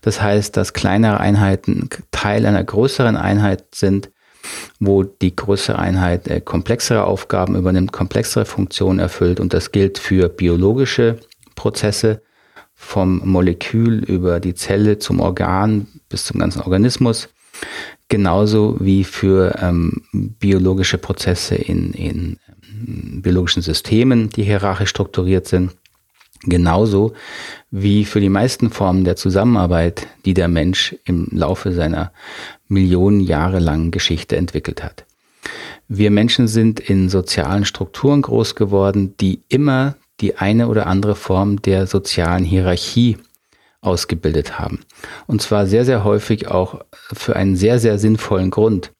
Das 0.00 0.22
heißt, 0.22 0.56
dass 0.56 0.72
kleinere 0.72 1.20
Einheiten 1.20 1.90
Teil 2.12 2.46
einer 2.46 2.64
größeren 2.64 3.18
Einheit 3.18 3.74
sind, 3.74 4.10
wo 4.80 5.02
die 5.02 5.34
größere 5.34 5.78
Einheit 5.78 6.28
äh, 6.28 6.40
komplexere 6.40 7.04
Aufgaben 7.04 7.56
übernimmt, 7.56 7.92
komplexere 7.92 8.44
Funktionen 8.44 8.98
erfüllt. 8.98 9.40
Und 9.40 9.54
das 9.54 9.72
gilt 9.72 9.98
für 9.98 10.28
biologische 10.28 11.18
Prozesse 11.54 12.22
vom 12.74 13.20
Molekül 13.24 14.04
über 14.04 14.38
die 14.38 14.54
Zelle 14.54 14.98
zum 14.98 15.20
Organ 15.20 15.88
bis 16.08 16.24
zum 16.24 16.38
ganzen 16.38 16.62
Organismus. 16.62 17.28
Genauso 18.08 18.76
wie 18.80 19.04
für 19.04 19.58
ähm, 19.60 20.02
biologische 20.12 20.96
Prozesse 20.96 21.56
in, 21.56 21.92
in 21.92 22.38
ähm, 22.48 23.20
biologischen 23.20 23.62
Systemen, 23.62 24.30
die 24.30 24.44
hierarchisch 24.44 24.90
strukturiert 24.90 25.46
sind. 25.46 25.72
Genauso 26.44 27.12
wie 27.70 28.04
für 28.04 28.20
die 28.20 28.28
meisten 28.28 28.70
Formen 28.70 29.04
der 29.04 29.16
Zusammenarbeit, 29.16 30.06
die 30.24 30.34
der 30.34 30.48
Mensch 30.48 30.96
im 31.04 31.28
Laufe 31.32 31.72
seiner 31.72 32.12
Millionen 32.68 33.20
Jahre 33.20 33.58
langen 33.58 33.90
Geschichte 33.90 34.36
entwickelt 34.36 34.82
hat. 34.84 35.04
Wir 35.88 36.10
Menschen 36.10 36.48
sind 36.48 36.80
in 36.80 37.08
sozialen 37.08 37.64
Strukturen 37.64 38.22
groß 38.22 38.54
geworden, 38.54 39.14
die 39.20 39.42
immer 39.48 39.96
die 40.20 40.36
eine 40.36 40.68
oder 40.68 40.86
andere 40.86 41.14
Form 41.14 41.62
der 41.62 41.86
sozialen 41.86 42.44
Hierarchie 42.44 43.16
ausgebildet 43.80 44.58
haben. 44.58 44.80
Und 45.26 45.40
zwar 45.40 45.66
sehr, 45.66 45.84
sehr 45.84 46.04
häufig 46.04 46.48
auch 46.48 46.80
für 46.92 47.36
einen 47.36 47.56
sehr, 47.56 47.78
sehr 47.78 47.98
sinnvollen 47.98 48.50
Grund. 48.50 48.92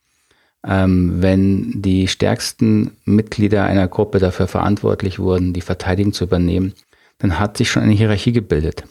Ähm, 0.66 1.21
wenn 1.23 1.83
die 1.83 2.09
stärksten 2.09 2.97
Mitglieder 3.04 3.64
einer 3.64 3.87
Gruppe 3.87 4.18
dafür 4.18 4.49
verantwortlich 4.49 5.18
wurden, 5.18 5.52
die 5.52 5.61
Verteidigung 5.61 6.12
zu 6.12 6.25
übernehmen, 6.25 6.75
dann 7.19 7.39
hat 7.39 7.57
sich 7.57 7.71
schon 7.71 7.83
eine 7.83 7.93
Hierarchie 7.93 8.33
gebildet. 8.33 8.85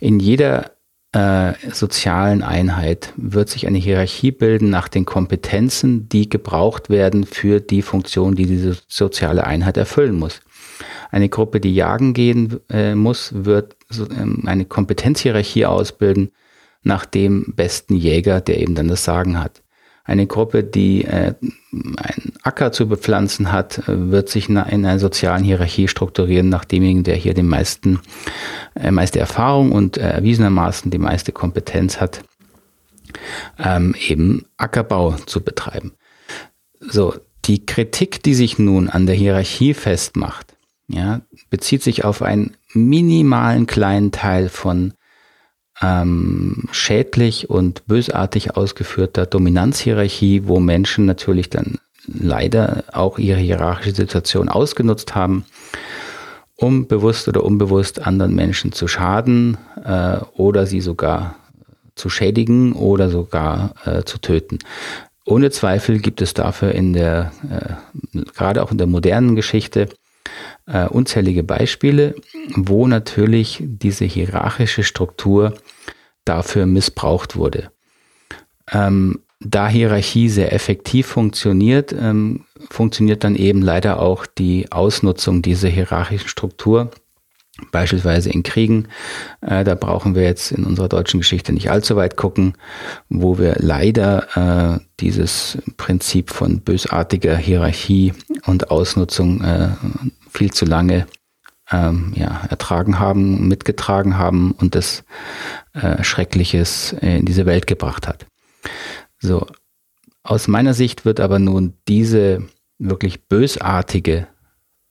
In 0.00 0.20
jeder 0.20 0.72
äh, 1.12 1.52
sozialen 1.70 2.42
Einheit 2.42 3.12
wird 3.16 3.50
sich 3.50 3.66
eine 3.66 3.78
Hierarchie 3.78 4.32
bilden 4.32 4.70
nach 4.70 4.88
den 4.88 5.04
Kompetenzen, 5.04 6.08
die 6.08 6.28
gebraucht 6.28 6.88
werden 6.90 7.26
für 7.26 7.60
die 7.60 7.82
Funktion, 7.82 8.34
die 8.34 8.46
diese 8.46 8.78
soziale 8.88 9.44
Einheit 9.44 9.76
erfüllen 9.76 10.18
muss. 10.18 10.40
Eine 11.10 11.28
Gruppe, 11.28 11.60
die 11.60 11.74
jagen 11.74 12.14
gehen 12.14 12.60
äh, 12.70 12.94
muss, 12.94 13.32
wird 13.44 13.76
so, 13.88 14.08
ähm, 14.10 14.44
eine 14.46 14.64
Kompetenzhierarchie 14.64 15.66
ausbilden 15.66 16.32
nach 16.82 17.04
dem 17.04 17.52
besten 17.54 17.94
Jäger, 17.94 18.40
der 18.40 18.58
eben 18.58 18.74
dann 18.74 18.88
das 18.88 19.04
Sagen 19.04 19.38
hat. 19.38 19.61
Eine 20.04 20.26
Gruppe, 20.26 20.64
die 20.64 21.04
äh, 21.04 21.34
einen 21.72 22.32
Acker 22.42 22.72
zu 22.72 22.88
bepflanzen 22.88 23.52
hat, 23.52 23.82
wird 23.86 24.28
sich 24.28 24.48
in 24.48 24.56
einer 24.58 24.98
sozialen 24.98 25.44
Hierarchie 25.44 25.86
strukturieren 25.86 26.48
nach 26.48 26.64
demjenigen, 26.64 27.04
der 27.04 27.14
hier 27.14 27.34
den 27.34 27.48
meisten, 27.48 28.00
äh, 28.74 28.90
meiste 28.90 29.20
Erfahrung 29.20 29.70
und 29.70 29.98
äh, 29.98 30.10
erwiesenermaßen 30.10 30.90
die 30.90 30.98
meiste 30.98 31.30
Kompetenz 31.30 32.00
hat, 32.00 32.22
ähm, 33.58 33.94
eben 34.08 34.44
Ackerbau 34.56 35.12
zu 35.26 35.40
betreiben. 35.40 35.92
So, 36.80 37.14
die 37.44 37.64
Kritik, 37.64 38.22
die 38.24 38.34
sich 38.34 38.58
nun 38.58 38.88
an 38.88 39.06
der 39.06 39.14
Hierarchie 39.14 39.74
festmacht, 39.74 40.56
ja, 40.88 41.20
bezieht 41.48 41.82
sich 41.82 42.04
auf 42.04 42.22
einen 42.22 42.56
minimalen 42.72 43.66
kleinen 43.66 44.10
Teil 44.10 44.48
von 44.48 44.94
ähm, 45.82 46.68
schädlich 46.70 47.50
und 47.50 47.86
bösartig 47.86 48.56
ausgeführter 48.56 49.26
Dominanzhierarchie, 49.26 50.42
wo 50.46 50.60
Menschen 50.60 51.06
natürlich 51.06 51.50
dann 51.50 51.78
leider 52.06 52.84
auch 52.92 53.18
ihre 53.18 53.40
hierarchische 53.40 53.94
Situation 53.94 54.48
ausgenutzt 54.48 55.14
haben, 55.14 55.44
um 56.56 56.86
bewusst 56.86 57.28
oder 57.28 57.44
unbewusst 57.44 58.06
anderen 58.06 58.34
Menschen 58.34 58.72
zu 58.72 58.88
schaden 58.88 59.58
äh, 59.84 60.18
oder 60.36 60.66
sie 60.66 60.80
sogar 60.80 61.36
zu 61.94 62.08
schädigen 62.08 62.72
oder 62.72 63.10
sogar 63.10 63.74
äh, 63.84 64.02
zu 64.04 64.18
töten. 64.18 64.58
Ohne 65.24 65.50
Zweifel 65.50 65.98
gibt 65.98 66.20
es 66.20 66.34
dafür 66.34 66.72
in 66.72 66.92
der, 66.92 67.32
äh, 67.50 68.22
gerade 68.34 68.62
auch 68.62 68.72
in 68.72 68.78
der 68.78 68.86
modernen 68.86 69.36
Geschichte, 69.36 69.88
äh, 70.66 70.86
unzählige 70.86 71.42
Beispiele, 71.42 72.14
wo 72.54 72.86
natürlich 72.86 73.58
diese 73.60 74.04
hierarchische 74.04 74.82
Struktur 74.82 75.54
dafür 76.24 76.66
missbraucht 76.66 77.36
wurde. 77.36 77.70
Ähm, 78.70 79.20
da 79.44 79.68
Hierarchie 79.68 80.28
sehr 80.28 80.52
effektiv 80.52 81.06
funktioniert, 81.06 81.92
ähm, 81.92 82.44
funktioniert 82.70 83.24
dann 83.24 83.34
eben 83.34 83.60
leider 83.60 84.00
auch 84.00 84.26
die 84.26 84.70
Ausnutzung 84.70 85.42
dieser 85.42 85.68
hierarchischen 85.68 86.28
Struktur, 86.28 86.90
beispielsweise 87.70 88.30
in 88.30 88.42
Kriegen. 88.42 88.88
Äh, 89.40 89.64
da 89.64 89.74
brauchen 89.74 90.14
wir 90.14 90.22
jetzt 90.22 90.52
in 90.52 90.64
unserer 90.64 90.88
deutschen 90.88 91.20
Geschichte 91.20 91.52
nicht 91.52 91.70
allzu 91.70 91.96
weit 91.96 92.16
gucken, 92.16 92.54
wo 93.08 93.38
wir 93.38 93.56
leider 93.58 94.76
äh, 94.78 94.84
dieses 95.00 95.58
Prinzip 95.76 96.30
von 96.30 96.60
bösartiger 96.60 97.36
Hierarchie 97.36 98.12
und 98.46 98.70
Ausnutzung 98.70 99.42
äh, 99.42 99.70
viel 100.30 100.52
zu 100.52 100.64
lange 100.64 101.06
ähm, 101.72 102.12
ja, 102.14 102.42
ertragen 102.48 102.98
haben, 102.98 103.48
mitgetragen 103.48 104.18
haben 104.18 104.52
und 104.52 104.74
das 104.74 105.04
äh, 105.72 106.02
Schreckliches 106.02 106.92
in 107.00 107.24
diese 107.24 107.46
Welt 107.46 107.66
gebracht 107.66 108.06
hat. 108.06 108.26
So, 109.18 109.46
aus 110.22 110.48
meiner 110.48 110.74
Sicht 110.74 111.04
wird 111.04 111.20
aber 111.20 111.38
nun 111.38 111.74
diese 111.88 112.42
wirklich 112.78 113.24
bösartige 113.24 114.26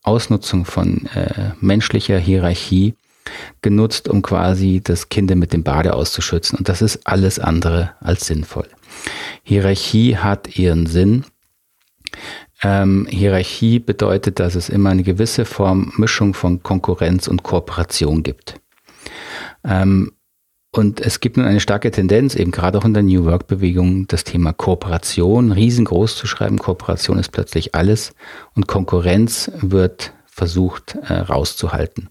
Ausnutzung 0.03 0.65
von 0.65 1.05
äh, 1.07 1.51
menschlicher 1.59 2.17
Hierarchie 2.17 2.95
genutzt, 3.61 4.07
um 4.07 4.21
quasi 4.21 4.81
das 4.83 5.09
Kind 5.09 5.33
mit 5.35 5.53
dem 5.53 5.63
Bade 5.63 5.93
auszuschützen. 5.93 6.57
Und 6.57 6.69
das 6.69 6.81
ist 6.81 7.05
alles 7.05 7.39
andere 7.39 7.91
als 7.99 8.25
sinnvoll. 8.25 8.67
Hierarchie 9.43 10.17
hat 10.17 10.57
ihren 10.57 10.85
Sinn. 10.85 11.25
Ähm, 12.63 13.07
Hierarchie 13.09 13.79
bedeutet, 13.79 14.39
dass 14.39 14.55
es 14.55 14.69
immer 14.69 14.91
eine 14.91 15.03
gewisse 15.03 15.45
Form 15.45 15.93
Mischung 15.97 16.33
von 16.33 16.61
Konkurrenz 16.61 17.27
und 17.27 17.43
Kooperation 17.43 18.23
gibt. 18.23 18.59
Ähm, 19.63 20.11
und 20.73 21.01
es 21.01 21.19
gibt 21.19 21.35
nun 21.35 21.45
eine 21.45 21.59
starke 21.59 21.91
Tendenz, 21.91 22.35
eben 22.35 22.51
gerade 22.51 22.77
auch 22.77 22.85
in 22.85 22.93
der 22.93 23.03
New 23.03 23.25
Work-Bewegung, 23.25 24.07
das 24.07 24.23
Thema 24.23 24.53
Kooperation 24.53 25.51
riesengroß 25.51 26.15
zu 26.15 26.27
schreiben. 26.27 26.59
Kooperation 26.59 27.19
ist 27.19 27.29
plötzlich 27.29 27.75
alles 27.75 28.13
und 28.55 28.67
Konkurrenz 28.67 29.51
wird 29.59 30.13
versucht 30.27 30.95
äh, 30.95 31.13
rauszuhalten. 31.13 32.09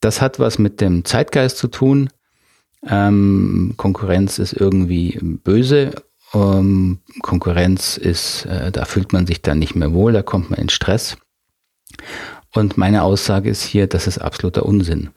Das 0.00 0.20
hat 0.20 0.38
was 0.38 0.58
mit 0.58 0.80
dem 0.80 1.04
Zeitgeist 1.04 1.58
zu 1.58 1.68
tun. 1.68 2.10
Ähm, 2.86 3.74
Konkurrenz 3.76 4.38
ist 4.38 4.52
irgendwie 4.52 5.18
böse 5.20 5.92
ähm, 6.34 6.98
Konkurrenz 7.22 7.96
ist, 7.96 8.44
äh, 8.46 8.70
da 8.70 8.84
fühlt 8.84 9.12
man 9.12 9.26
sich 9.26 9.42
dann 9.42 9.58
nicht 9.58 9.74
mehr 9.74 9.92
wohl, 9.92 10.12
da 10.12 10.22
kommt 10.22 10.50
man 10.50 10.58
in 10.58 10.68
Stress. 10.68 11.16
Und 12.52 12.76
meine 12.76 13.02
Aussage 13.02 13.50
ist 13.50 13.62
hier, 13.62 13.86
das 13.86 14.06
ist 14.06 14.18
absoluter 14.18 14.66
Unsinn. 14.66 15.10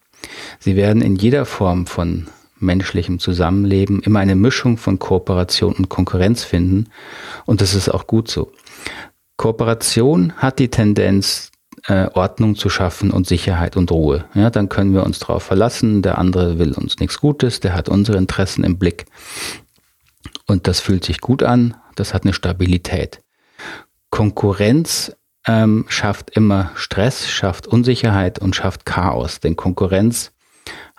Sie 0.60 0.76
werden 0.76 1.02
in 1.02 1.16
jeder 1.16 1.46
Form 1.46 1.88
von 1.88 2.28
menschlichem 2.60 3.20
Zusammenleben 3.20 4.02
immer 4.02 4.20
eine 4.20 4.36
Mischung 4.36 4.78
von 4.78 5.00
Kooperation 5.00 5.74
und 5.74 5.90
Konkurrenz 5.90 6.44
finden. 6.44 6.90
Und 7.46 7.62
das 7.62 7.74
ist 7.74 7.90
auch 7.90 8.08
gut 8.08 8.30
so. 8.30 8.52
Kooperation 9.38 10.34
hat 10.38 10.60
die 10.60 10.70
Tendenz, 10.70 11.52
äh, 11.88 12.08
Ordnung 12.14 12.56
zu 12.56 12.70
schaffen 12.70 13.12
und 13.12 13.28
Sicherheit 13.28 13.76
und 13.76 13.92
Ruhe. 13.92 14.26
Ja, 14.34 14.50
dann 14.50 14.70
können 14.70 14.94
wir 14.94 15.04
uns 15.04 15.20
darauf 15.20 15.44
verlassen, 15.44 16.02
der 16.02 16.18
andere 16.18 16.58
will 16.60 16.72
uns 16.72 17.00
nichts 17.00 17.20
Gutes, 17.20 17.60
der 17.60 17.74
hat 17.74 17.90
unsere 17.90 18.18
Interessen 18.18 18.64
im 18.64 18.78
Blick. 18.78 19.06
Und 20.48 20.68
das 20.68 20.80
fühlt 20.80 21.06
sich 21.06 21.22
gut 21.22 21.44
an, 21.44 21.76
das 21.96 22.14
hat 22.14 22.24
eine 22.24 22.34
Stabilität. 22.34 23.22
Konkurrenz 24.10 25.16
ähm, 25.48 25.86
schafft 25.88 26.32
immer 26.32 26.72
Stress, 26.76 27.30
schafft 27.30 27.68
Unsicherheit 27.68 28.40
und 28.40 28.56
schafft 28.56 28.86
Chaos. 28.86 29.40
Denn 29.40 29.56
Konkurrenz 29.56 30.32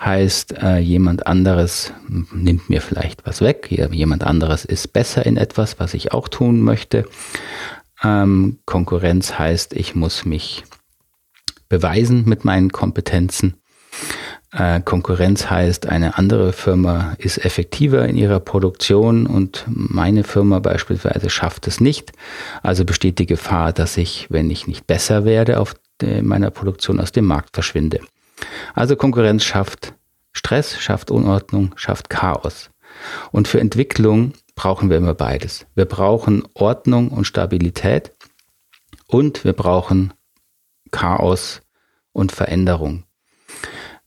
heißt, 0.00 0.58
äh, 0.62 0.78
jemand 0.78 1.26
anderes 1.26 1.92
nimmt 2.08 2.68
mir 2.68 2.80
vielleicht 2.80 3.26
was 3.26 3.40
weg, 3.40 3.68
jemand 3.70 4.24
anderes 4.24 4.64
ist 4.64 4.92
besser 4.92 5.24
in 5.24 5.36
etwas, 5.36 5.78
was 5.78 5.94
ich 5.94 6.12
auch 6.12 6.28
tun 6.28 6.60
möchte. 6.60 7.06
Ähm, 8.02 8.58
Konkurrenz 8.66 9.38
heißt, 9.38 9.72
ich 9.74 9.94
muss 9.94 10.24
mich 10.24 10.64
beweisen 11.68 12.24
mit 12.26 12.44
meinen 12.44 12.70
Kompetenzen. 12.70 13.54
Äh, 14.54 14.80
Konkurrenz 14.82 15.50
heißt, 15.50 15.86
eine 15.86 16.16
andere 16.16 16.52
Firma 16.52 17.14
ist 17.18 17.44
effektiver 17.44 18.06
in 18.06 18.16
ihrer 18.16 18.40
Produktion 18.40 19.26
und 19.26 19.64
meine 19.66 20.22
Firma 20.22 20.60
beispielsweise 20.60 21.28
schafft 21.28 21.66
es 21.66 21.80
nicht. 21.80 22.12
Also 22.62 22.84
besteht 22.84 23.18
die 23.18 23.26
Gefahr, 23.26 23.72
dass 23.72 23.96
ich, 23.96 24.28
wenn 24.30 24.50
ich 24.50 24.66
nicht 24.66 24.86
besser 24.86 25.24
werde 25.24 25.58
auf 25.60 25.74
meiner 26.02 26.50
Produktion, 26.50 27.00
aus 27.00 27.12
dem 27.12 27.24
Markt 27.24 27.54
verschwinde. 27.54 28.00
Also 28.74 28.96
Konkurrenz 28.96 29.44
schafft 29.44 29.94
Stress, 30.32 30.78
schafft 30.78 31.10
Unordnung, 31.10 31.72
schafft 31.76 32.10
Chaos. 32.10 32.70
Und 33.30 33.48
für 33.48 33.60
Entwicklung 33.60 34.32
brauchen 34.56 34.90
wir 34.90 34.96
immer 34.96 35.14
beides. 35.14 35.66
Wir 35.74 35.84
brauchen 35.84 36.44
Ordnung 36.54 37.08
und 37.08 37.26
Stabilität 37.26 38.12
und 39.06 39.44
wir 39.44 39.52
brauchen 39.52 40.12
Chaos 40.90 41.62
und 42.12 42.32
Veränderung. 42.32 43.03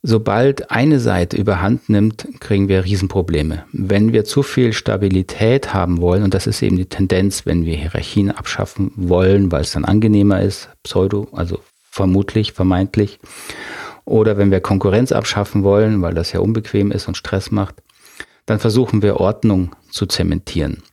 Sobald 0.04 0.70
eine 0.70 1.00
Seite 1.00 1.38
überhand 1.38 1.90
nimmt, 1.90 2.28
kriegen 2.40 2.68
wir 2.70 2.86
Riesenprobleme. 2.86 3.66
Wenn 3.72 4.14
wir 4.14 4.26
zu 4.26 4.44
viel 4.44 4.72
Stabilität 4.74 5.74
haben 5.74 6.00
wollen, 6.00 6.24
und 6.24 6.34
das 6.34 6.48
ist 6.48 6.62
eben 6.62 6.78
die 6.78 6.86
Tendenz, 6.86 7.46
wenn 7.46 7.66
wir 7.66 7.76
Hierarchien 7.76 8.32
abschaffen 8.32 8.92
wollen, 8.96 9.52
weil 9.52 9.62
es 9.62 9.72
dann 9.72 9.86
angenehmer 9.86 10.42
ist, 10.42 10.70
pseudo, 10.84 11.28
also 11.32 11.60
vermutlich, 11.90 12.54
vermeintlich, 12.54 13.20
oder 14.06 14.38
wenn 14.38 14.52
wir 14.52 14.62
Konkurrenz 14.62 15.12
abschaffen 15.12 15.64
wollen, 15.64 16.02
weil 16.02 16.14
das 16.14 16.32
ja 16.32 16.40
unbequem 16.40 16.92
ist 16.92 17.08
und 17.08 17.18
Stress 17.18 17.52
macht, 17.52 17.76
dann 18.46 18.60
versuchen 18.60 19.02
wir 19.02 19.20
Ordnung 19.20 19.76
zu 19.90 20.06
zementieren. 20.06 20.84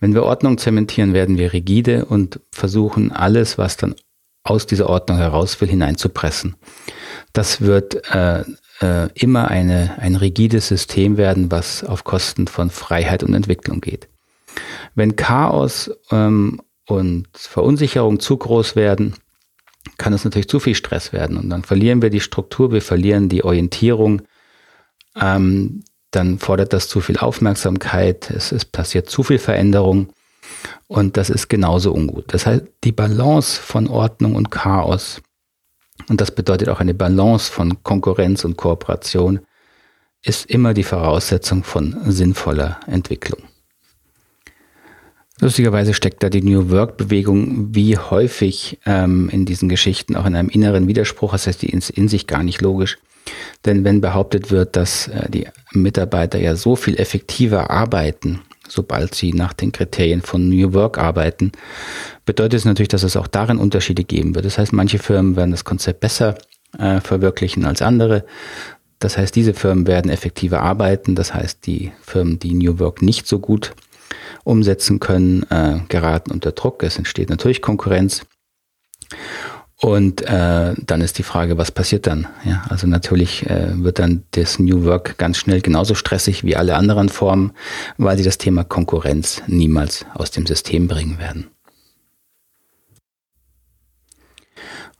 Wenn 0.00 0.14
wir 0.14 0.24
Ordnung 0.24 0.58
zementieren, 0.58 1.14
werden 1.14 1.38
wir 1.38 1.52
rigide 1.52 2.06
und 2.06 2.40
versuchen 2.50 3.12
alles, 3.12 3.58
was 3.58 3.76
dann 3.76 3.94
aus 4.42 4.66
dieser 4.66 4.88
Ordnung 4.88 5.18
heraus 5.18 5.60
will, 5.60 5.68
hineinzupressen. 5.68 6.56
Das 7.34 7.60
wird 7.60 8.08
äh, 8.14 8.44
äh, 8.80 9.08
immer 9.14 9.48
eine, 9.48 9.98
ein 9.98 10.14
rigides 10.14 10.68
System 10.68 11.16
werden, 11.16 11.50
was 11.50 11.84
auf 11.84 12.04
Kosten 12.04 12.46
von 12.46 12.70
Freiheit 12.70 13.22
und 13.22 13.34
Entwicklung 13.34 13.80
geht. 13.80 14.08
Wenn 14.94 15.16
Chaos 15.16 15.90
ähm, 16.12 16.60
und 16.86 17.26
Verunsicherung 17.34 18.20
zu 18.20 18.36
groß 18.36 18.76
werden, 18.76 19.14
kann 19.98 20.12
es 20.12 20.24
natürlich 20.24 20.48
zu 20.48 20.60
viel 20.60 20.76
Stress 20.76 21.12
werden 21.12 21.36
und 21.36 21.50
dann 21.50 21.64
verlieren 21.64 22.02
wir 22.02 22.10
die 22.10 22.20
Struktur, 22.20 22.72
wir 22.72 22.82
verlieren 22.82 23.28
die 23.28 23.44
Orientierung, 23.44 24.22
ähm, 25.20 25.82
dann 26.12 26.38
fordert 26.38 26.72
das 26.72 26.88
zu 26.88 27.00
viel 27.00 27.18
Aufmerksamkeit, 27.18 28.30
es, 28.30 28.52
es 28.52 28.64
passiert 28.64 29.10
zu 29.10 29.24
viel 29.24 29.40
Veränderung 29.40 30.10
und 30.86 31.16
das 31.16 31.30
ist 31.30 31.48
genauso 31.48 31.92
ungut. 31.92 32.32
Das 32.32 32.46
heißt, 32.46 32.62
die 32.84 32.92
Balance 32.92 33.60
von 33.60 33.88
Ordnung 33.88 34.36
und 34.36 34.52
Chaos 34.52 35.20
und 36.08 36.20
das 36.20 36.30
bedeutet 36.30 36.68
auch 36.68 36.80
eine 36.80 36.94
Balance 36.94 37.50
von 37.50 37.82
Konkurrenz 37.82 38.44
und 38.44 38.56
Kooperation 38.56 39.40
ist 40.22 40.46
immer 40.46 40.74
die 40.74 40.82
Voraussetzung 40.82 41.64
von 41.64 41.96
sinnvoller 42.06 42.80
Entwicklung. 42.86 43.42
Lustigerweise 45.40 45.94
steckt 45.94 46.22
da 46.22 46.30
die 46.30 46.42
New 46.42 46.70
Work-Bewegung 46.70 47.74
wie 47.74 47.98
häufig 47.98 48.78
ähm, 48.86 49.28
in 49.30 49.44
diesen 49.44 49.68
Geschichten 49.68 50.16
auch 50.16 50.26
in 50.26 50.36
einem 50.36 50.48
inneren 50.48 50.86
Widerspruch. 50.86 51.32
Das 51.32 51.46
heißt, 51.46 51.62
die 51.62 51.70
ist 51.70 51.90
in 51.90 52.08
sich 52.08 52.26
gar 52.26 52.44
nicht 52.44 52.62
logisch. 52.62 52.98
Denn 53.64 53.84
wenn 53.84 54.00
behauptet 54.00 54.50
wird, 54.50 54.76
dass 54.76 55.08
äh, 55.08 55.28
die 55.28 55.48
Mitarbeiter 55.72 56.38
ja 56.38 56.54
so 56.54 56.76
viel 56.76 56.96
effektiver 56.96 57.70
arbeiten, 57.70 58.42
sobald 58.68 59.14
sie 59.14 59.32
nach 59.32 59.52
den 59.52 59.72
Kriterien 59.72 60.22
von 60.22 60.48
New 60.48 60.72
Work 60.72 60.98
arbeiten, 60.98 61.52
bedeutet 62.24 62.60
es 62.60 62.64
natürlich, 62.64 62.88
dass 62.88 63.02
es 63.02 63.16
auch 63.16 63.26
darin 63.26 63.58
Unterschiede 63.58 64.04
geben 64.04 64.34
wird. 64.34 64.44
Das 64.44 64.58
heißt, 64.58 64.72
manche 64.72 64.98
Firmen 64.98 65.36
werden 65.36 65.50
das 65.50 65.64
Konzept 65.64 66.00
besser 66.00 66.36
äh, 66.78 67.00
verwirklichen 67.00 67.64
als 67.64 67.82
andere. 67.82 68.24
Das 68.98 69.18
heißt, 69.18 69.36
diese 69.36 69.54
Firmen 69.54 69.86
werden 69.86 70.10
effektiver 70.10 70.62
arbeiten. 70.62 71.14
Das 71.14 71.34
heißt, 71.34 71.66
die 71.66 71.92
Firmen, 72.00 72.38
die 72.38 72.54
New 72.54 72.78
Work 72.78 73.02
nicht 73.02 73.26
so 73.26 73.38
gut 73.38 73.74
umsetzen 74.44 75.00
können, 75.00 75.44
äh, 75.50 75.80
geraten 75.88 76.30
unter 76.30 76.52
Druck. 76.52 76.82
Es 76.82 76.96
entsteht 76.96 77.30
natürlich 77.30 77.60
Konkurrenz. 77.60 78.22
Und 79.84 80.22
äh, 80.22 80.72
dann 80.78 81.02
ist 81.02 81.18
die 81.18 81.22
Frage, 81.22 81.58
was 81.58 81.70
passiert 81.70 82.06
dann? 82.06 82.26
Ja, 82.42 82.64
also 82.70 82.86
natürlich 82.86 83.44
äh, 83.50 83.68
wird 83.84 83.98
dann 83.98 84.22
das 84.30 84.58
New 84.58 84.84
Work 84.84 85.18
ganz 85.18 85.36
schnell 85.36 85.60
genauso 85.60 85.94
stressig 85.94 86.42
wie 86.42 86.56
alle 86.56 86.76
anderen 86.76 87.10
Formen, 87.10 87.52
weil 87.98 88.16
sie 88.16 88.24
das 88.24 88.38
Thema 88.38 88.64
Konkurrenz 88.64 89.42
niemals 89.46 90.06
aus 90.14 90.30
dem 90.30 90.46
System 90.46 90.88
bringen 90.88 91.18
werden. 91.18 91.48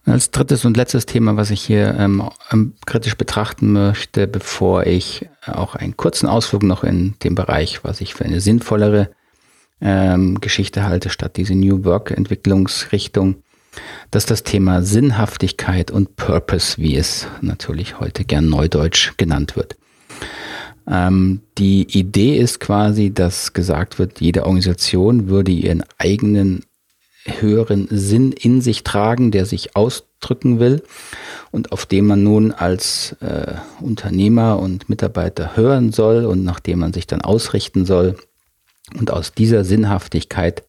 Als 0.04 0.30
drittes 0.30 0.66
und 0.66 0.76
letztes 0.76 1.06
Thema, 1.06 1.38
was 1.38 1.50
ich 1.50 1.62
hier 1.62 1.94
ähm, 1.98 2.74
kritisch 2.84 3.16
betrachten 3.16 3.72
möchte, 3.72 4.26
bevor 4.26 4.86
ich 4.86 5.26
auch 5.46 5.76
einen 5.76 5.96
kurzen 5.96 6.26
Ausflug 6.26 6.62
noch 6.62 6.84
in 6.84 7.14
dem 7.22 7.34
Bereich, 7.34 7.84
was 7.84 8.02
ich 8.02 8.12
für 8.12 8.26
eine 8.26 8.42
sinnvollere 8.42 9.08
ähm, 9.80 10.42
Geschichte 10.42 10.84
halte, 10.84 11.08
statt 11.08 11.38
diese 11.38 11.54
New 11.54 11.84
Work-Entwicklungsrichtung, 11.84 13.36
dass 14.10 14.26
das 14.26 14.42
Thema 14.42 14.82
Sinnhaftigkeit 14.82 15.90
und 15.90 16.16
Purpose, 16.16 16.78
wie 16.78 16.96
es 16.96 17.26
natürlich 17.40 18.00
heute 18.00 18.24
gern 18.24 18.48
neudeutsch 18.48 19.12
genannt 19.16 19.56
wird. 19.56 19.76
Ähm, 20.86 21.40
die 21.58 21.82
Idee 21.98 22.36
ist 22.36 22.60
quasi, 22.60 23.12
dass 23.12 23.52
gesagt 23.52 23.98
wird, 23.98 24.20
jede 24.20 24.44
Organisation 24.44 25.28
würde 25.28 25.52
ihren 25.52 25.82
eigenen 25.98 26.64
höheren 27.26 27.88
Sinn 27.90 28.32
in 28.32 28.60
sich 28.60 28.84
tragen, 28.84 29.30
der 29.30 29.46
sich 29.46 29.76
ausdrücken 29.76 30.60
will 30.60 30.82
und 31.50 31.72
auf 31.72 31.86
dem 31.86 32.06
man 32.06 32.22
nun 32.22 32.52
als 32.52 33.16
äh, 33.20 33.54
Unternehmer 33.80 34.58
und 34.58 34.90
Mitarbeiter 34.90 35.56
hören 35.56 35.90
soll 35.90 36.26
und 36.26 36.44
nach 36.44 36.60
dem 36.60 36.80
man 36.80 36.92
sich 36.92 37.06
dann 37.06 37.22
ausrichten 37.22 37.86
soll 37.86 38.16
und 38.98 39.10
aus 39.10 39.32
dieser 39.32 39.64
Sinnhaftigkeit 39.64 40.64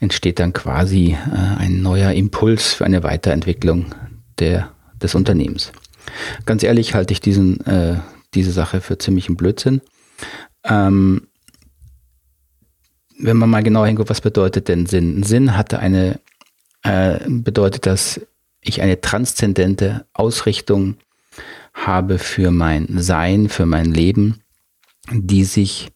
entsteht 0.00 0.38
dann 0.38 0.52
quasi 0.52 1.12
äh, 1.12 1.58
ein 1.58 1.82
neuer 1.82 2.12
Impuls 2.12 2.74
für 2.74 2.84
eine 2.84 3.02
Weiterentwicklung 3.02 3.94
der, 4.38 4.70
des 5.02 5.14
Unternehmens. 5.14 5.72
Ganz 6.46 6.62
ehrlich 6.62 6.94
halte 6.94 7.12
ich 7.12 7.20
diesen, 7.20 7.64
äh, 7.66 7.96
diese 8.34 8.52
Sache 8.52 8.80
für 8.80 8.98
ziemlichen 8.98 9.36
Blödsinn. 9.36 9.80
Ähm, 10.64 11.28
wenn 13.18 13.36
man 13.36 13.50
mal 13.50 13.62
genauer 13.62 13.86
hinguckt, 13.86 14.10
was 14.10 14.20
bedeutet 14.20 14.68
denn 14.68 14.86
Sinn? 14.86 15.22
Sinn 15.22 15.56
hatte 15.56 15.80
eine, 15.80 16.20
äh, 16.82 17.18
bedeutet, 17.28 17.86
dass 17.86 18.20
ich 18.60 18.80
eine 18.80 19.00
transzendente 19.00 20.06
Ausrichtung 20.12 20.96
habe 21.74 22.18
für 22.18 22.50
mein 22.50 22.86
Sein, 23.00 23.48
für 23.48 23.66
mein 23.66 23.92
Leben, 23.92 24.42
die 25.10 25.44
sich 25.44 25.88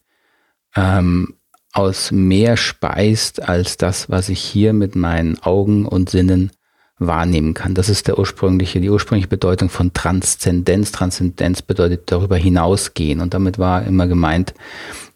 ähm, 0.75 1.35
aus 1.73 2.13
mehr 2.13 2.57
speist 2.57 3.43
als 3.43 3.77
das, 3.77 4.11
was 4.11 4.29
ich 4.29 4.41
hier 4.41 4.73
mit 4.73 4.95
meinen 4.95 5.43
Augen 5.43 5.87
und 5.87 6.11
Sinnen 6.11 6.51
wahrnehmen 6.99 7.55
kann. 7.55 7.75
Das 7.75 7.89
ist 7.89 8.07
der 8.09 8.19
ursprüngliche, 8.19 8.81
die 8.81 8.91
ursprüngliche 8.91 9.29
Bedeutung 9.29 9.71
von 9.71 9.93
Transzendenz. 9.93 10.93
Transzendenz 10.93 11.63
bedeutet 11.63 12.11
darüber 12.13 12.37
hinausgehen. 12.37 13.21
Und 13.21 13.35
damit 13.35 13.59
war 13.59 13.85
immer 13.85 14.07
gemeint, 14.07 14.55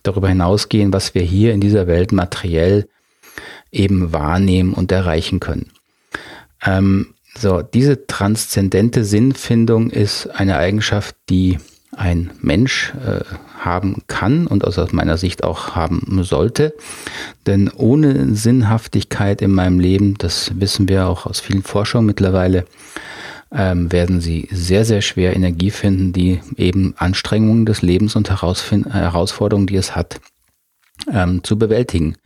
darüber 0.02 0.28
hinausgehen, 0.28 0.92
was 0.92 1.14
wir 1.14 1.22
hier 1.22 1.52
in 1.52 1.60
dieser 1.60 1.86
Welt 1.86 2.12
materiell 2.12 2.88
eben 3.70 4.12
wahrnehmen 4.12 4.72
und 4.72 4.92
erreichen 4.92 5.40
können. 5.40 5.70
Ähm, 6.64 7.14
so, 7.38 7.62
diese 7.62 8.06
transzendente 8.06 9.04
Sinnfindung 9.04 9.90
ist 9.90 10.26
eine 10.26 10.56
Eigenschaft, 10.56 11.16
die 11.28 11.58
ein 11.94 12.30
Mensch 12.40 12.94
äh, 12.94 13.20
haben 13.66 14.02
kann 14.06 14.46
und 14.46 14.64
aus 14.64 14.92
meiner 14.92 15.18
Sicht 15.18 15.44
auch 15.44 15.76
haben 15.76 16.22
sollte. 16.22 16.74
Denn 17.44 17.68
ohne 17.68 18.34
Sinnhaftigkeit 18.34 19.42
in 19.42 19.52
meinem 19.52 19.78
Leben, 19.78 20.14
das 20.16 20.58
wissen 20.58 20.88
wir 20.88 21.06
auch 21.06 21.26
aus 21.26 21.40
vielen 21.40 21.62
Forschungen 21.62 22.06
mittlerweile, 22.06 22.64
ähm, 23.52 23.92
werden 23.92 24.22
sie 24.22 24.48
sehr, 24.50 24.86
sehr 24.86 25.02
schwer 25.02 25.36
Energie 25.36 25.70
finden, 25.70 26.12
die 26.14 26.40
eben 26.56 26.94
Anstrengungen 26.96 27.66
des 27.66 27.82
Lebens 27.82 28.16
und 28.16 28.30
Herausforderungen, 28.30 29.66
die 29.66 29.76
es 29.76 29.94
hat, 29.94 30.20
ähm, 31.12 31.44
zu 31.44 31.58
bewältigen. 31.58 32.16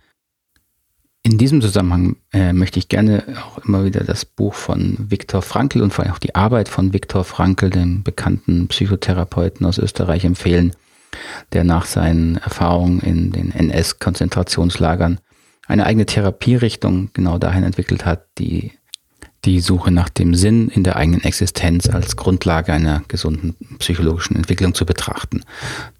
In 1.22 1.36
diesem 1.36 1.60
Zusammenhang 1.60 2.16
äh, 2.32 2.54
möchte 2.54 2.78
ich 2.78 2.88
gerne 2.88 3.22
auch 3.44 3.58
immer 3.58 3.84
wieder 3.84 4.04
das 4.04 4.24
Buch 4.24 4.54
von 4.54 4.96
Viktor 5.10 5.42
Frankl 5.42 5.82
und 5.82 5.92
vor 5.92 6.04
allem 6.04 6.14
auch 6.14 6.18
die 6.18 6.34
Arbeit 6.34 6.70
von 6.70 6.94
Viktor 6.94 7.24
Frankl, 7.24 7.68
dem 7.68 8.02
bekannten 8.02 8.68
Psychotherapeuten 8.68 9.66
aus 9.66 9.76
Österreich, 9.76 10.24
empfehlen, 10.24 10.72
der 11.52 11.64
nach 11.64 11.86
seinen 11.86 12.36
Erfahrungen 12.36 13.00
in 13.00 13.32
den 13.32 13.52
NS-Konzentrationslagern 13.52 15.18
eine 15.66 15.86
eigene 15.86 16.06
Therapierichtung 16.06 17.10
genau 17.12 17.38
dahin 17.38 17.62
entwickelt 17.62 18.04
hat, 18.04 18.26
die 18.38 18.72
die 19.44 19.60
Suche 19.60 19.90
nach 19.90 20.10
dem 20.10 20.34
Sinn 20.34 20.68
in 20.68 20.84
der 20.84 20.96
eigenen 20.96 21.22
Existenz 21.22 21.88
als 21.88 22.16
Grundlage 22.16 22.72
einer 22.72 23.02
gesunden 23.08 23.56
psychologischen 23.78 24.36
Entwicklung 24.36 24.74
zu 24.74 24.84
betrachten. 24.84 25.44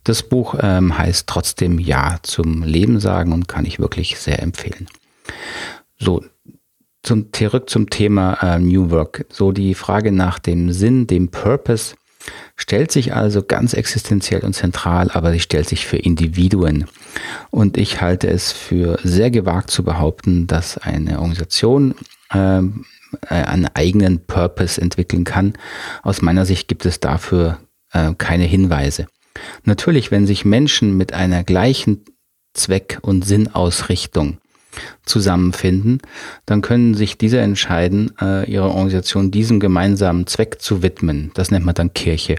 Das 0.05 0.23
Buch 0.23 0.57
ähm, 0.61 0.99
heißt 0.99 1.27
trotzdem 1.27 1.79
Ja 1.79 2.19
zum 2.23 2.63
Leben 2.63 3.01
sagen 3.01 3.33
und 3.33 3.49
kann 3.49 3.65
ich 3.65 3.79
wirklich 3.79 4.19
sehr 4.19 4.43
empfehlen. 4.43 4.89
So, 5.99 6.23
zum, 7.03 7.33
zurück 7.33 7.71
zum 7.71 7.89
Thema 7.89 8.35
äh, 8.43 8.59
New 8.59 8.91
Work. 8.91 9.25
So 9.31 9.53
die 9.53 9.75
Frage 9.75 10.13
nach 10.13 10.39
dem 10.39 10.73
Sinn, 10.73 11.07
dem 11.07 11.31
Purpose 11.31 11.95
stellt 12.57 12.93
sich 12.93 13.15
also 13.15 13.43
ganz 13.43 13.73
existenziell 13.73 14.43
und 14.43 14.55
zentral, 14.55 15.11
aber 15.11 15.33
sie 15.33 15.41
stellt 15.41 15.69
sich 15.69 15.87
für 15.87 15.97
Individuen. 15.97 16.87
Und 17.51 17.77
ich 17.77 18.01
halte 18.01 18.29
es 18.29 18.53
für 18.53 18.99
sehr 19.03 19.31
gewagt 19.31 19.71
zu 19.71 19.83
behaupten, 19.83 20.47
dass 20.47 20.79
eine 20.79 21.19
Organisation 21.19 21.95
ähm, 22.33 22.85
äh, 23.29 23.35
einen 23.35 23.69
eigenen 23.75 24.25
Purpose 24.25 24.81
entwickeln 24.81 25.25
kann. 25.25 25.55
Aus 26.03 26.23
meiner 26.23 26.47
Sicht 26.47 26.69
gibt 26.69 26.87
es 26.87 27.01
dafür 27.01 27.59
äh, 27.93 28.15
keine 28.17 28.45
Hinweise. 28.45 29.07
Natürlich, 29.65 30.11
wenn 30.11 30.27
sich 30.27 30.45
Menschen 30.45 30.97
mit 30.97 31.13
einer 31.13 31.45
gleichen 31.45 32.05
Zweck- 32.53 32.99
und 33.03 33.25
Sinnausrichtung 33.25 34.39
zusammenfinden, 35.05 36.01
dann 36.47 36.63
können 36.63 36.95
sich 36.95 37.19
diese 37.19 37.41
entscheiden, 37.41 38.13
äh, 38.21 38.51
ihre 38.51 38.69
Organisation 38.69 39.31
diesem 39.31 39.61
gemeinsamen 39.61 40.27
Zweck 40.27 40.61
zu 40.61 40.83
widmen. 40.83 41.31
Das 41.35 41.51
nennt 41.51 41.65
man 41.65 41.75
dann 41.75 41.95
Kirche. 41.95 42.37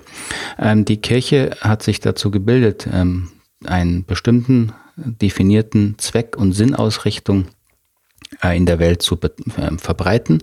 Ähm, 0.57 0.85
die 0.85 0.97
Kirche 0.97 1.57
hat 1.61 1.83
sich 1.83 1.99
dazu 1.99 2.31
gebildet, 2.31 2.87
ähm, 2.91 3.29
einen 3.65 4.05
bestimmten 4.05 4.73
definierten 4.95 5.95
Zweck 5.97 6.35
und 6.37 6.53
Sinnausrichtung 6.53 7.45
äh, 8.41 8.55
in 8.55 8.65
der 8.65 8.79
Welt 8.79 9.01
zu 9.01 9.19
äh, 9.19 9.77
verbreiten. 9.77 10.41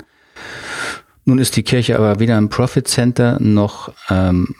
Nun 1.24 1.38
ist 1.38 1.56
die 1.56 1.62
Kirche 1.62 1.98
aber 1.98 2.20
weder 2.20 2.38
ein 2.38 2.48
Profit 2.48 2.88
Center 2.88 3.38
noch 3.38 3.92
ähm, 4.08 4.54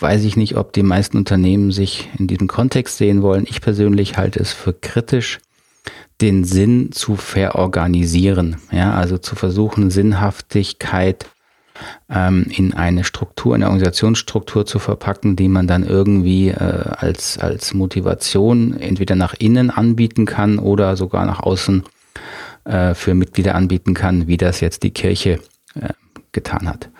weiß 0.00 0.24
ich 0.24 0.36
nicht, 0.36 0.56
ob 0.56 0.72
die 0.72 0.82
meisten 0.82 1.16
Unternehmen 1.16 1.70
sich 1.70 2.08
in 2.18 2.26
diesem 2.26 2.48
Kontext 2.48 2.96
sehen 2.96 3.22
wollen. 3.22 3.46
Ich 3.48 3.60
persönlich 3.60 4.16
halte 4.16 4.40
es 4.40 4.52
für 4.52 4.72
kritisch, 4.72 5.38
den 6.20 6.44
Sinn 6.44 6.90
zu 6.92 7.16
verorganisieren. 7.16 8.56
Ja, 8.72 8.94
also 8.94 9.18
zu 9.18 9.36
versuchen, 9.36 9.90
Sinnhaftigkeit 9.90 11.26
ähm, 12.10 12.46
in 12.48 12.74
eine 12.74 13.04
Struktur, 13.04 13.54
eine 13.54 13.66
Organisationsstruktur 13.66 14.66
zu 14.66 14.78
verpacken, 14.78 15.36
die 15.36 15.48
man 15.48 15.66
dann 15.66 15.84
irgendwie 15.84 16.48
äh, 16.48 16.54
als, 16.54 17.38
als 17.38 17.74
Motivation 17.74 18.78
entweder 18.78 19.14
nach 19.14 19.34
innen 19.34 19.70
anbieten 19.70 20.26
kann 20.26 20.58
oder 20.58 20.96
sogar 20.96 21.24
nach 21.24 21.40
außen 21.40 21.84
äh, 22.64 22.94
für 22.94 23.14
Mitglieder 23.14 23.54
anbieten 23.54 23.94
kann, 23.94 24.26
wie 24.26 24.36
das 24.36 24.60
jetzt 24.60 24.82
die 24.82 24.90
Kirche 24.90 25.40
äh, 25.74 25.90
getan 26.32 26.68
hat. 26.68 26.90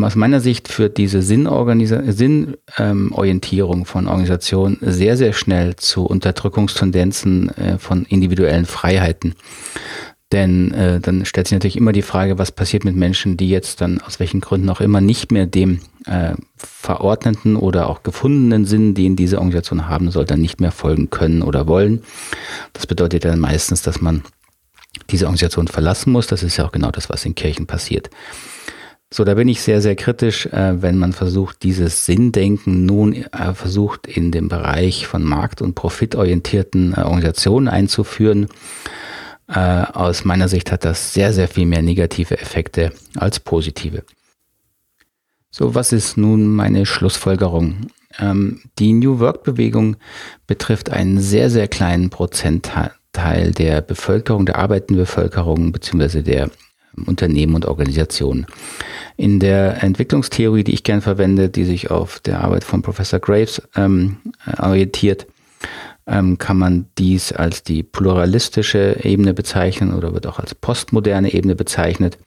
Aus 0.00 0.16
meiner 0.16 0.40
Sicht 0.40 0.68
führt 0.68 0.96
diese 0.96 1.20
Sinnorientierung 1.20 3.80
ähm, 3.80 3.84
von 3.84 4.08
Organisationen 4.08 4.78
sehr, 4.80 5.18
sehr 5.18 5.34
schnell 5.34 5.76
zu 5.76 6.06
Unterdrückungstendenzen 6.06 7.50
äh, 7.50 7.78
von 7.78 8.06
individuellen 8.06 8.64
Freiheiten. 8.64 9.34
Denn 10.32 10.72
äh, 10.72 10.98
dann 10.98 11.26
stellt 11.26 11.48
sich 11.48 11.56
natürlich 11.56 11.76
immer 11.76 11.92
die 11.92 12.00
Frage, 12.00 12.38
was 12.38 12.52
passiert 12.52 12.86
mit 12.86 12.96
Menschen, 12.96 13.36
die 13.36 13.50
jetzt 13.50 13.82
dann 13.82 14.00
aus 14.00 14.18
welchen 14.18 14.40
Gründen 14.40 14.70
auch 14.70 14.80
immer 14.80 15.02
nicht 15.02 15.30
mehr 15.30 15.44
dem 15.44 15.80
äh, 16.06 16.32
verordneten 16.56 17.56
oder 17.56 17.90
auch 17.90 18.02
gefundenen 18.02 18.64
Sinn, 18.64 18.94
den 18.94 19.14
diese 19.14 19.36
Organisation 19.36 19.90
haben 19.90 20.10
soll, 20.10 20.24
dann 20.24 20.40
nicht 20.40 20.58
mehr 20.58 20.72
folgen 20.72 21.10
können 21.10 21.42
oder 21.42 21.66
wollen. 21.66 22.02
Das 22.72 22.86
bedeutet 22.86 23.26
dann 23.26 23.40
meistens, 23.40 23.82
dass 23.82 24.00
man 24.00 24.22
diese 25.10 25.26
Organisation 25.26 25.68
verlassen 25.68 26.12
muss. 26.12 26.28
Das 26.28 26.42
ist 26.42 26.56
ja 26.56 26.64
auch 26.64 26.72
genau 26.72 26.90
das, 26.90 27.10
was 27.10 27.26
in 27.26 27.34
Kirchen 27.34 27.66
passiert. 27.66 28.08
So, 29.14 29.24
da 29.24 29.34
bin 29.34 29.46
ich 29.46 29.60
sehr, 29.60 29.82
sehr 29.82 29.94
kritisch, 29.94 30.46
äh, 30.46 30.80
wenn 30.80 30.96
man 30.96 31.12
versucht, 31.12 31.64
dieses 31.64 32.06
Sinndenken 32.06 32.86
nun 32.86 33.12
äh, 33.12 33.52
versucht, 33.52 34.06
in 34.06 34.32
den 34.32 34.48
Bereich 34.48 35.06
von 35.06 35.22
markt- 35.22 35.60
und 35.60 35.74
profitorientierten 35.74 36.94
äh, 36.94 37.02
Organisationen 37.02 37.68
einzuführen. 37.68 38.48
Aus 39.48 40.24
meiner 40.24 40.48
Sicht 40.48 40.72
hat 40.72 40.86
das 40.86 41.12
sehr, 41.12 41.34
sehr 41.34 41.46
viel 41.46 41.66
mehr 41.66 41.82
negative 41.82 42.38
Effekte 42.38 42.92
als 43.16 43.38
positive. 43.38 44.02
So, 45.50 45.74
was 45.74 45.92
ist 45.92 46.16
nun 46.16 46.46
meine 46.46 46.86
Schlussfolgerung? 46.86 47.88
Ähm, 48.18 48.62
die 48.78 48.94
New 48.94 49.18
Work-Bewegung 49.18 49.96
betrifft 50.46 50.88
einen 50.88 51.20
sehr, 51.20 51.50
sehr 51.50 51.68
kleinen 51.68 52.08
Prozentteil 52.08 52.92
der 53.52 53.82
Bevölkerung, 53.82 54.46
der 54.46 54.56
arbeitenden 54.56 55.04
Bevölkerung 55.04 55.72
beziehungsweise 55.72 56.22
der 56.22 56.48
Unternehmen 57.06 57.54
und 57.54 57.66
Organisationen. 57.66 58.46
In 59.16 59.40
der 59.40 59.82
Entwicklungstheorie, 59.82 60.64
die 60.64 60.74
ich 60.74 60.84
gern 60.84 61.00
verwende, 61.00 61.48
die 61.48 61.64
sich 61.64 61.90
auf 61.90 62.20
der 62.20 62.42
Arbeit 62.42 62.64
von 62.64 62.82
Professor 62.82 63.18
Graves 63.18 63.62
ähm, 63.76 64.18
orientiert, 64.58 65.26
ähm, 66.06 66.38
kann 66.38 66.58
man 66.58 66.86
dies 66.98 67.32
als 67.32 67.62
die 67.62 67.82
pluralistische 67.82 68.98
Ebene 69.02 69.34
bezeichnen 69.34 69.94
oder 69.94 70.14
wird 70.14 70.26
auch 70.26 70.38
als 70.38 70.54
postmoderne 70.54 71.32
Ebene 71.32 71.54
bezeichnet, 71.54 72.18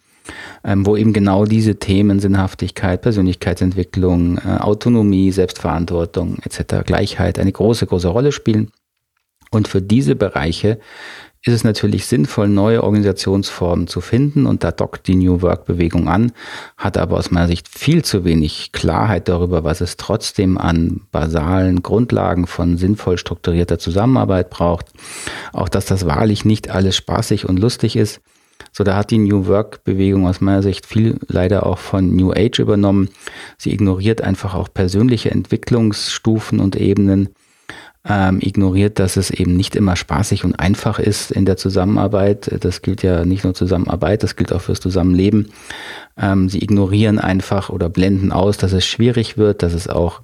ähm, 0.63 0.85
wo 0.85 0.95
eben 0.95 1.13
genau 1.13 1.45
diese 1.45 1.75
Themen 1.75 2.19
Sinnhaftigkeit, 2.19 3.01
Persönlichkeitsentwicklung, 3.01 4.37
äh, 4.37 4.57
Autonomie, 4.59 5.31
Selbstverantwortung 5.31 6.37
etc., 6.43 6.85
Gleichheit 6.85 7.37
eine 7.39 7.51
große, 7.51 7.85
große 7.85 8.07
Rolle 8.07 8.31
spielen. 8.31 8.71
Und 9.51 9.67
für 9.67 9.81
diese 9.81 10.15
Bereiche 10.15 10.79
ist 11.47 11.53
es 11.53 11.63
natürlich 11.63 12.07
sinnvoll, 12.07 12.47
neue 12.47 12.83
Organisationsformen 12.83 13.85
zu 13.85 14.01
finden 14.01 14.47
und 14.47 14.63
da 14.63 14.71
dockt 14.71 15.07
die 15.07 15.15
New 15.15 15.43
Work-Bewegung 15.43 16.07
an, 16.07 16.31
hat 16.75 16.97
aber 16.97 17.17
aus 17.17 17.29
meiner 17.29 17.47
Sicht 17.47 17.67
viel 17.67 18.03
zu 18.03 18.25
wenig 18.25 18.71
Klarheit 18.71 19.27
darüber, 19.29 19.63
was 19.63 19.79
es 19.79 19.95
trotzdem 19.95 20.57
an 20.57 21.01
basalen 21.11 21.83
Grundlagen 21.83 22.47
von 22.47 22.77
sinnvoll 22.77 23.19
strukturierter 23.19 23.77
Zusammenarbeit 23.77 24.49
braucht. 24.49 24.87
Auch 25.53 25.69
dass 25.69 25.85
das 25.85 26.07
wahrlich 26.07 26.45
nicht 26.45 26.71
alles 26.71 26.95
spaßig 26.95 27.47
und 27.47 27.59
lustig 27.59 27.95
ist. 27.95 28.21
So, 28.71 28.83
da 28.83 28.95
hat 28.95 29.11
die 29.11 29.19
New 29.19 29.45
Work-Bewegung 29.45 30.27
aus 30.27 30.41
meiner 30.41 30.63
Sicht 30.63 30.87
viel 30.87 31.19
leider 31.27 31.67
auch 31.67 31.77
von 31.77 32.15
New 32.15 32.31
Age 32.31 32.57
übernommen. 32.57 33.09
Sie 33.59 33.71
ignoriert 33.71 34.21
einfach 34.21 34.55
auch 34.55 34.67
persönliche 34.73 35.29
Entwicklungsstufen 35.29 36.59
und 36.59 36.75
Ebenen 36.75 37.29
ähm, 38.07 38.39
ignoriert, 38.41 38.99
dass 38.99 39.17
es 39.17 39.31
eben 39.31 39.55
nicht 39.55 39.75
immer 39.75 39.95
spaßig 39.95 40.43
und 40.45 40.59
einfach 40.59 40.99
ist 40.99 41.31
in 41.31 41.45
der 41.45 41.57
Zusammenarbeit. 41.57 42.51
Das 42.63 42.81
gilt 42.81 43.01
ja 43.01 43.25
nicht 43.25 43.43
nur 43.43 43.53
Zusammenarbeit, 43.53 44.23
das 44.23 44.35
gilt 44.35 44.53
auch 44.53 44.61
fürs 44.61 44.79
Zusammenleben. 44.79 45.51
Ähm, 46.17 46.49
sie 46.49 46.61
ignorieren 46.61 47.19
einfach 47.19 47.69
oder 47.69 47.89
blenden 47.89 48.31
aus, 48.31 48.57
dass 48.57 48.73
es 48.73 48.85
schwierig 48.85 49.37
wird, 49.37 49.63
dass 49.63 49.73
es 49.73 49.87
auch 49.87 50.21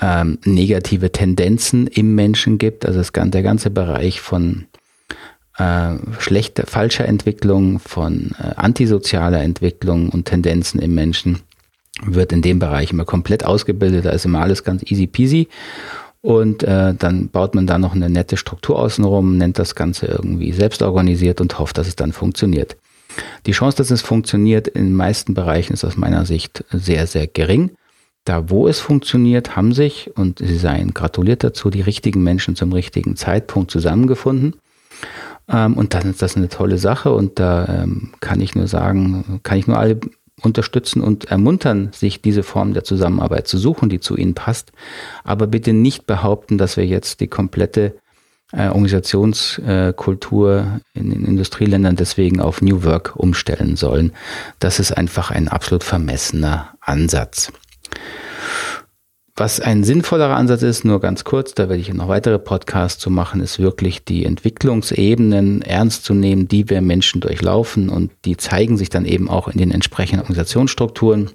ähm, 0.00 0.38
negative 0.44 1.12
Tendenzen 1.12 1.86
im 1.86 2.14
Menschen 2.14 2.58
gibt. 2.58 2.84
Also 2.84 3.00
es, 3.00 3.12
der 3.12 3.42
ganze 3.42 3.70
Bereich 3.70 4.20
von 4.20 4.66
äh, 5.58 5.94
schlechter, 6.18 6.66
falscher 6.66 7.06
Entwicklung, 7.06 7.78
von 7.78 8.32
äh, 8.38 8.54
antisozialer 8.56 9.42
Entwicklung 9.42 10.08
und 10.08 10.24
Tendenzen 10.24 10.80
im 10.80 10.94
Menschen 10.94 11.40
wird 12.02 12.32
in 12.32 12.42
dem 12.42 12.58
Bereich 12.58 12.92
immer 12.92 13.04
komplett 13.04 13.44
ausgebildet. 13.44 14.06
Da 14.06 14.10
ist 14.10 14.24
immer 14.24 14.40
alles 14.40 14.64
ganz 14.64 14.82
easy 14.90 15.06
peasy. 15.06 15.48
Und 16.22 16.62
äh, 16.62 16.94
dann 16.94 17.28
baut 17.28 17.54
man 17.54 17.66
da 17.66 17.78
noch 17.78 17.94
eine 17.94 18.10
nette 18.10 18.36
Struktur 18.36 18.78
außenrum, 18.78 19.38
nennt 19.38 19.58
das 19.58 19.74
Ganze 19.74 20.06
irgendwie 20.06 20.52
selbst 20.52 20.82
organisiert 20.82 21.40
und 21.40 21.58
hofft, 21.58 21.78
dass 21.78 21.88
es 21.88 21.96
dann 21.96 22.12
funktioniert. 22.12 22.76
Die 23.46 23.52
Chance, 23.52 23.78
dass 23.78 23.90
es 23.90 24.02
funktioniert 24.02 24.68
in 24.68 24.84
den 24.84 24.96
meisten 24.96 25.34
Bereichen 25.34 25.72
ist 25.72 25.84
aus 25.84 25.96
meiner 25.96 26.26
Sicht 26.26 26.64
sehr, 26.70 27.06
sehr 27.06 27.26
gering. 27.26 27.70
Da, 28.24 28.50
wo 28.50 28.68
es 28.68 28.80
funktioniert, 28.80 29.56
haben 29.56 29.72
sich, 29.72 30.10
und 30.14 30.40
Sie 30.40 30.58
seien 30.58 30.92
gratuliert 30.92 31.42
dazu, 31.42 31.70
die 31.70 31.80
richtigen 31.80 32.22
Menschen 32.22 32.54
zum 32.54 32.72
richtigen 32.72 33.16
Zeitpunkt 33.16 33.70
zusammengefunden. 33.70 34.56
Ähm, 35.48 35.74
und 35.74 35.94
dann 35.94 36.10
ist 36.10 36.20
das 36.20 36.36
eine 36.36 36.48
tolle 36.48 36.78
Sache 36.78 37.12
und 37.12 37.38
da 37.38 37.82
ähm, 37.82 38.12
kann 38.20 38.40
ich 38.40 38.54
nur 38.54 38.66
sagen, 38.66 39.40
kann 39.42 39.58
ich 39.58 39.66
nur 39.66 39.78
alle 39.78 39.98
unterstützen 40.42 41.02
und 41.02 41.26
ermuntern, 41.26 41.90
sich 41.92 42.22
diese 42.22 42.42
Form 42.42 42.74
der 42.74 42.84
Zusammenarbeit 42.84 43.48
zu 43.48 43.58
suchen, 43.58 43.88
die 43.88 44.00
zu 44.00 44.16
ihnen 44.16 44.34
passt. 44.34 44.72
Aber 45.24 45.46
bitte 45.46 45.72
nicht 45.72 46.06
behaupten, 46.06 46.58
dass 46.58 46.76
wir 46.76 46.86
jetzt 46.86 47.20
die 47.20 47.28
komplette 47.28 47.94
äh, 48.52 48.68
Organisationskultur 48.68 50.80
äh, 50.94 50.98
in 50.98 51.10
den 51.10 51.24
Industrieländern 51.24 51.96
deswegen 51.96 52.40
auf 52.40 52.62
New 52.62 52.84
Work 52.84 53.16
umstellen 53.16 53.76
sollen. 53.76 54.12
Das 54.58 54.80
ist 54.80 54.92
einfach 54.92 55.30
ein 55.30 55.48
absolut 55.48 55.84
vermessener 55.84 56.74
Ansatz. 56.80 57.52
Was 59.40 59.58
ein 59.58 59.84
sinnvollerer 59.84 60.36
Ansatz 60.36 60.60
ist, 60.60 60.84
nur 60.84 61.00
ganz 61.00 61.24
kurz, 61.24 61.54
da 61.54 61.70
werde 61.70 61.80
ich 61.80 61.90
noch 61.94 62.08
weitere 62.08 62.38
Podcasts 62.38 63.00
zu 63.00 63.08
machen, 63.08 63.40
ist 63.40 63.58
wirklich 63.58 64.04
die 64.04 64.26
Entwicklungsebenen 64.26 65.62
ernst 65.62 66.04
zu 66.04 66.12
nehmen, 66.12 66.46
die 66.46 66.68
wir 66.68 66.82
Menschen 66.82 67.22
durchlaufen 67.22 67.88
und 67.88 68.10
die 68.26 68.36
zeigen 68.36 68.76
sich 68.76 68.90
dann 68.90 69.06
eben 69.06 69.30
auch 69.30 69.48
in 69.48 69.56
den 69.56 69.70
entsprechenden 69.70 70.20
Organisationsstrukturen. 70.20 71.30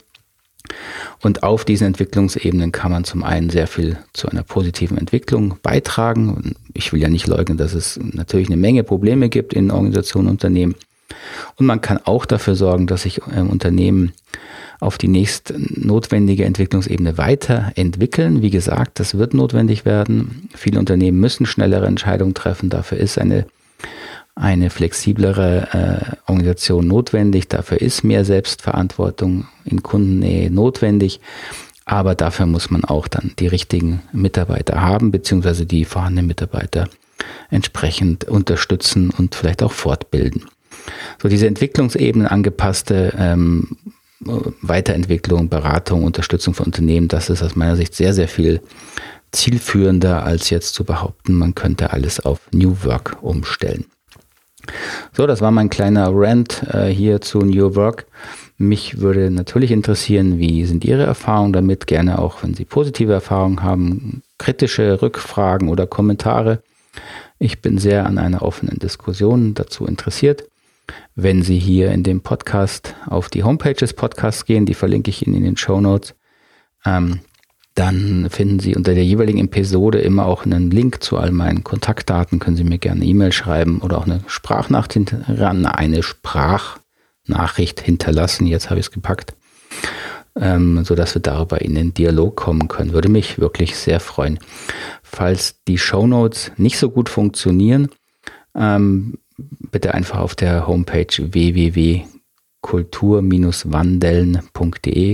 Und 1.24 1.42
auf 1.42 1.66
diesen 1.66 1.88
Entwicklungsebenen 1.88 2.72
kann 2.72 2.92
man 2.92 3.06
zum 3.06 3.24
einen 3.24 3.50
sehr 3.50 3.66
viel 3.66 3.98
zu 4.14 4.30
einer 4.30 4.44
positiven 4.44 5.00
Entwicklung 5.00 5.58
beitragen. 5.64 6.54
Ich 6.76 6.94
will 6.94 7.02
ja 7.02 7.10
nicht 7.10 7.26
leugnen, 7.26 7.58
dass 7.58 7.74
es 7.74 8.00
natürlich 8.00 8.50
eine 8.50 8.58
Menge 8.58 8.84
Probleme 8.84 9.30
gibt 9.30 9.52
in 9.52 9.72
Organisationen 9.72 10.28
und 10.28 10.34
Unternehmen. 10.34 10.76
Und 11.58 11.66
man 11.66 11.82
kann 11.82 12.00
auch 12.04 12.26
dafür 12.26 12.56
sorgen, 12.56 12.88
dass 12.88 13.04
sich 13.04 13.20
äh, 13.20 13.42
Unternehmen 13.42 14.14
auf 14.80 14.98
die 14.98 15.08
nächst 15.08 15.54
notwendige 15.58 16.46
Entwicklungsebene 16.46 17.18
weiterentwickeln. 17.18 18.42
Wie 18.42 18.50
gesagt, 18.50 19.00
das 19.00 19.18
wird 19.18 19.34
notwendig 19.34 19.86
werden. 19.86 20.50
Viele 20.54 20.80
Unternehmen 20.80 21.20
müssen 21.20 21.46
schnellere 21.46 21.88
Entscheidungen 21.88 22.34
treffen. 22.34 22.70
Dafür 22.70 22.98
ist 22.98 23.18
eine, 23.18 23.46
eine 24.36 24.70
flexiblere 24.70 26.18
äh, 26.28 26.30
Organisation 26.30 26.88
notwendig. 26.88 27.48
Dafür 27.48 27.82
ist 27.82 28.04
mehr 28.04 28.26
Selbstverantwortung 28.26 29.48
in 29.64 29.82
Kundennähe 29.82 30.52
notwendig. 30.52 31.22
Aber 31.86 32.16
dafür 32.16 32.48
muss 32.48 32.72
man 32.72 32.84
auch 32.84 33.08
dann 33.08 33.32
die 33.40 33.48
richtigen 33.48 34.02
Mitarbeiter 34.12 34.82
haben, 34.82 35.12
beziehungsweise 35.12 35.66
die 35.66 35.86
vorhandenen 35.86 36.28
Mitarbeiter 36.28 36.90
entsprechend 37.50 38.26
unterstützen 38.26 39.12
und 39.12 39.36
vielleicht 39.36 39.62
auch 39.64 39.72
fortbilden. 39.72 40.46
So 41.26 41.30
diese 41.30 41.48
Entwicklungsebenen 41.48 42.28
angepasste 42.28 43.12
ähm, 43.18 43.78
Weiterentwicklung, 44.62 45.50
Beratung, 45.50 46.04
Unterstützung 46.04 46.54
von 46.54 46.68
Unternehmen, 46.68 47.08
das 47.08 47.32
ist 47.32 47.42
aus 47.42 47.56
meiner 47.56 47.76
Sicht 47.76 47.96
sehr, 47.96 48.14
sehr 48.14 48.28
viel 48.28 48.62
zielführender, 49.32 50.24
als 50.24 50.52
jetzt 50.52 50.76
zu 50.76 50.84
behaupten, 50.84 51.34
man 51.34 51.56
könnte 51.56 51.94
alles 51.94 52.20
auf 52.20 52.42
New 52.52 52.78
Work 52.84 53.18
umstellen. 53.24 53.86
So, 55.14 55.26
das 55.26 55.42
war 55.42 55.50
mein 55.50 55.72
kleiner 55.72 56.12
Rant 56.14 56.62
äh, 56.72 56.90
hier 56.90 57.22
zu 57.22 57.40
New 57.40 57.74
Work. 57.74 58.06
Mich 58.60 59.00
würde 59.00 59.32
natürlich 59.32 59.72
interessieren, 59.72 60.38
wie 60.38 60.64
sind 60.66 60.86
Ihre 60.86 61.06
Erfahrungen 61.06 61.54
damit? 61.54 61.88
Gerne 61.88 62.20
auch, 62.20 62.44
wenn 62.44 62.54
Sie 62.54 62.66
positive 62.66 63.14
Erfahrungen 63.14 63.64
haben, 63.64 64.22
kritische 64.38 65.02
Rückfragen 65.02 65.70
oder 65.70 65.88
Kommentare. 65.88 66.62
Ich 67.40 67.64
bin 67.64 67.80
sehr 67.80 68.06
an 68.06 68.20
einer 68.20 68.44
offenen 68.44 68.78
Diskussion 68.78 69.56
dazu 69.56 69.88
interessiert. 69.88 70.44
Wenn 71.16 71.42
Sie 71.42 71.60
hier 71.60 71.92
in 71.92 72.04
dem 72.04 72.22
Podcast 72.22 72.96
auf 73.08 73.30
die 73.30 73.44
Homepage 73.44 73.74
des 73.74 73.94
Podcasts 73.94 74.46
gehen, 74.46 74.66
die 74.66 74.74
verlinke 74.74 75.10
ich 75.10 75.26
Ihnen 75.26 75.36
in 75.36 75.44
den 75.44 75.58
Show 75.58 75.80
Notes, 75.82 76.16
ähm, 76.86 77.20
dann 77.76 78.30
finden 78.30 78.60
Sie 78.60 78.74
unter 78.76 78.94
der 78.94 79.04
jeweiligen 79.04 79.40
Episode 79.40 80.00
immer 80.00 80.26
auch 80.26 80.46
einen 80.46 80.72
Link 80.72 81.04
zu 81.04 81.18
all 81.18 81.32
meinen 81.32 81.66
Kontaktdaten. 81.66 82.40
Können 82.40 82.56
Sie 82.56 82.64
mir 82.64 82.78
gerne 82.78 83.02
eine 83.02 83.10
E-Mail 83.10 83.34
schreiben 83.34 83.82
oder 83.82 83.98
auch 83.98 84.06
eine 84.06 84.22
Sprachnachricht, 84.28 85.14
eine 85.28 86.02
Sprachnachricht 86.02 87.82
hinterlassen. 87.82 88.48
Jetzt 88.48 88.70
habe 88.70 88.80
ich 88.80 88.86
es 88.86 88.92
gepackt, 88.92 89.34
ähm, 90.38 90.86
so 90.86 90.96
dass 90.96 91.16
wir 91.16 91.22
darüber 91.22 91.62
in 91.62 91.76
den 91.76 91.94
Dialog 91.94 92.38
kommen 92.38 92.70
können. 92.70 92.94
Würde 92.94 93.10
mich 93.10 93.40
wirklich 93.40 93.76
sehr 93.76 94.00
freuen. 94.00 94.40
Falls 95.04 95.62
die 95.68 95.78
Show 95.78 96.08
Notes 96.08 96.54
nicht 96.56 96.80
so 96.80 96.90
gut 96.90 97.10
funktionieren, 97.10 97.90
ähm, 98.56 99.18
bitte 99.38 99.94
einfach 99.94 100.20
auf 100.20 100.36
der 100.36 100.68
Homepage 100.68 101.08
www 101.20 102.04
kultur-wandeln.de, 102.66 105.14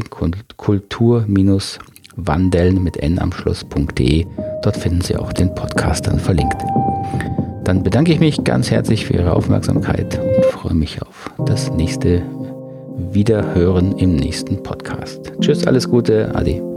kultur-wandeln 0.55 2.83
mit 2.83 2.97
n 2.97 3.19
am 3.19 3.31
Schluss.de. 3.33 4.25
Dort 4.63 4.77
finden 4.77 5.01
Sie 5.01 5.17
auch 5.17 5.33
den 5.33 5.53
Podcast 5.53 6.07
dann 6.07 6.17
verlinkt. 6.17 6.63
Dann 7.65 7.83
bedanke 7.83 8.13
ich 8.13 8.21
mich 8.21 8.41
ganz 8.45 8.71
herzlich 8.71 9.05
für 9.05 9.15
Ihre 9.15 9.33
Aufmerksamkeit 9.33 10.17
und 10.17 10.45
freue 10.45 10.75
mich 10.75 11.01
auf 11.01 11.29
das 11.45 11.73
nächste 11.73 12.21
Wiederhören 13.11 13.97
im 13.97 14.15
nächsten 14.15 14.63
Podcast. 14.63 15.33
Tschüss, 15.41 15.67
alles 15.67 15.89
Gute, 15.89 16.33
Adi. 16.33 16.70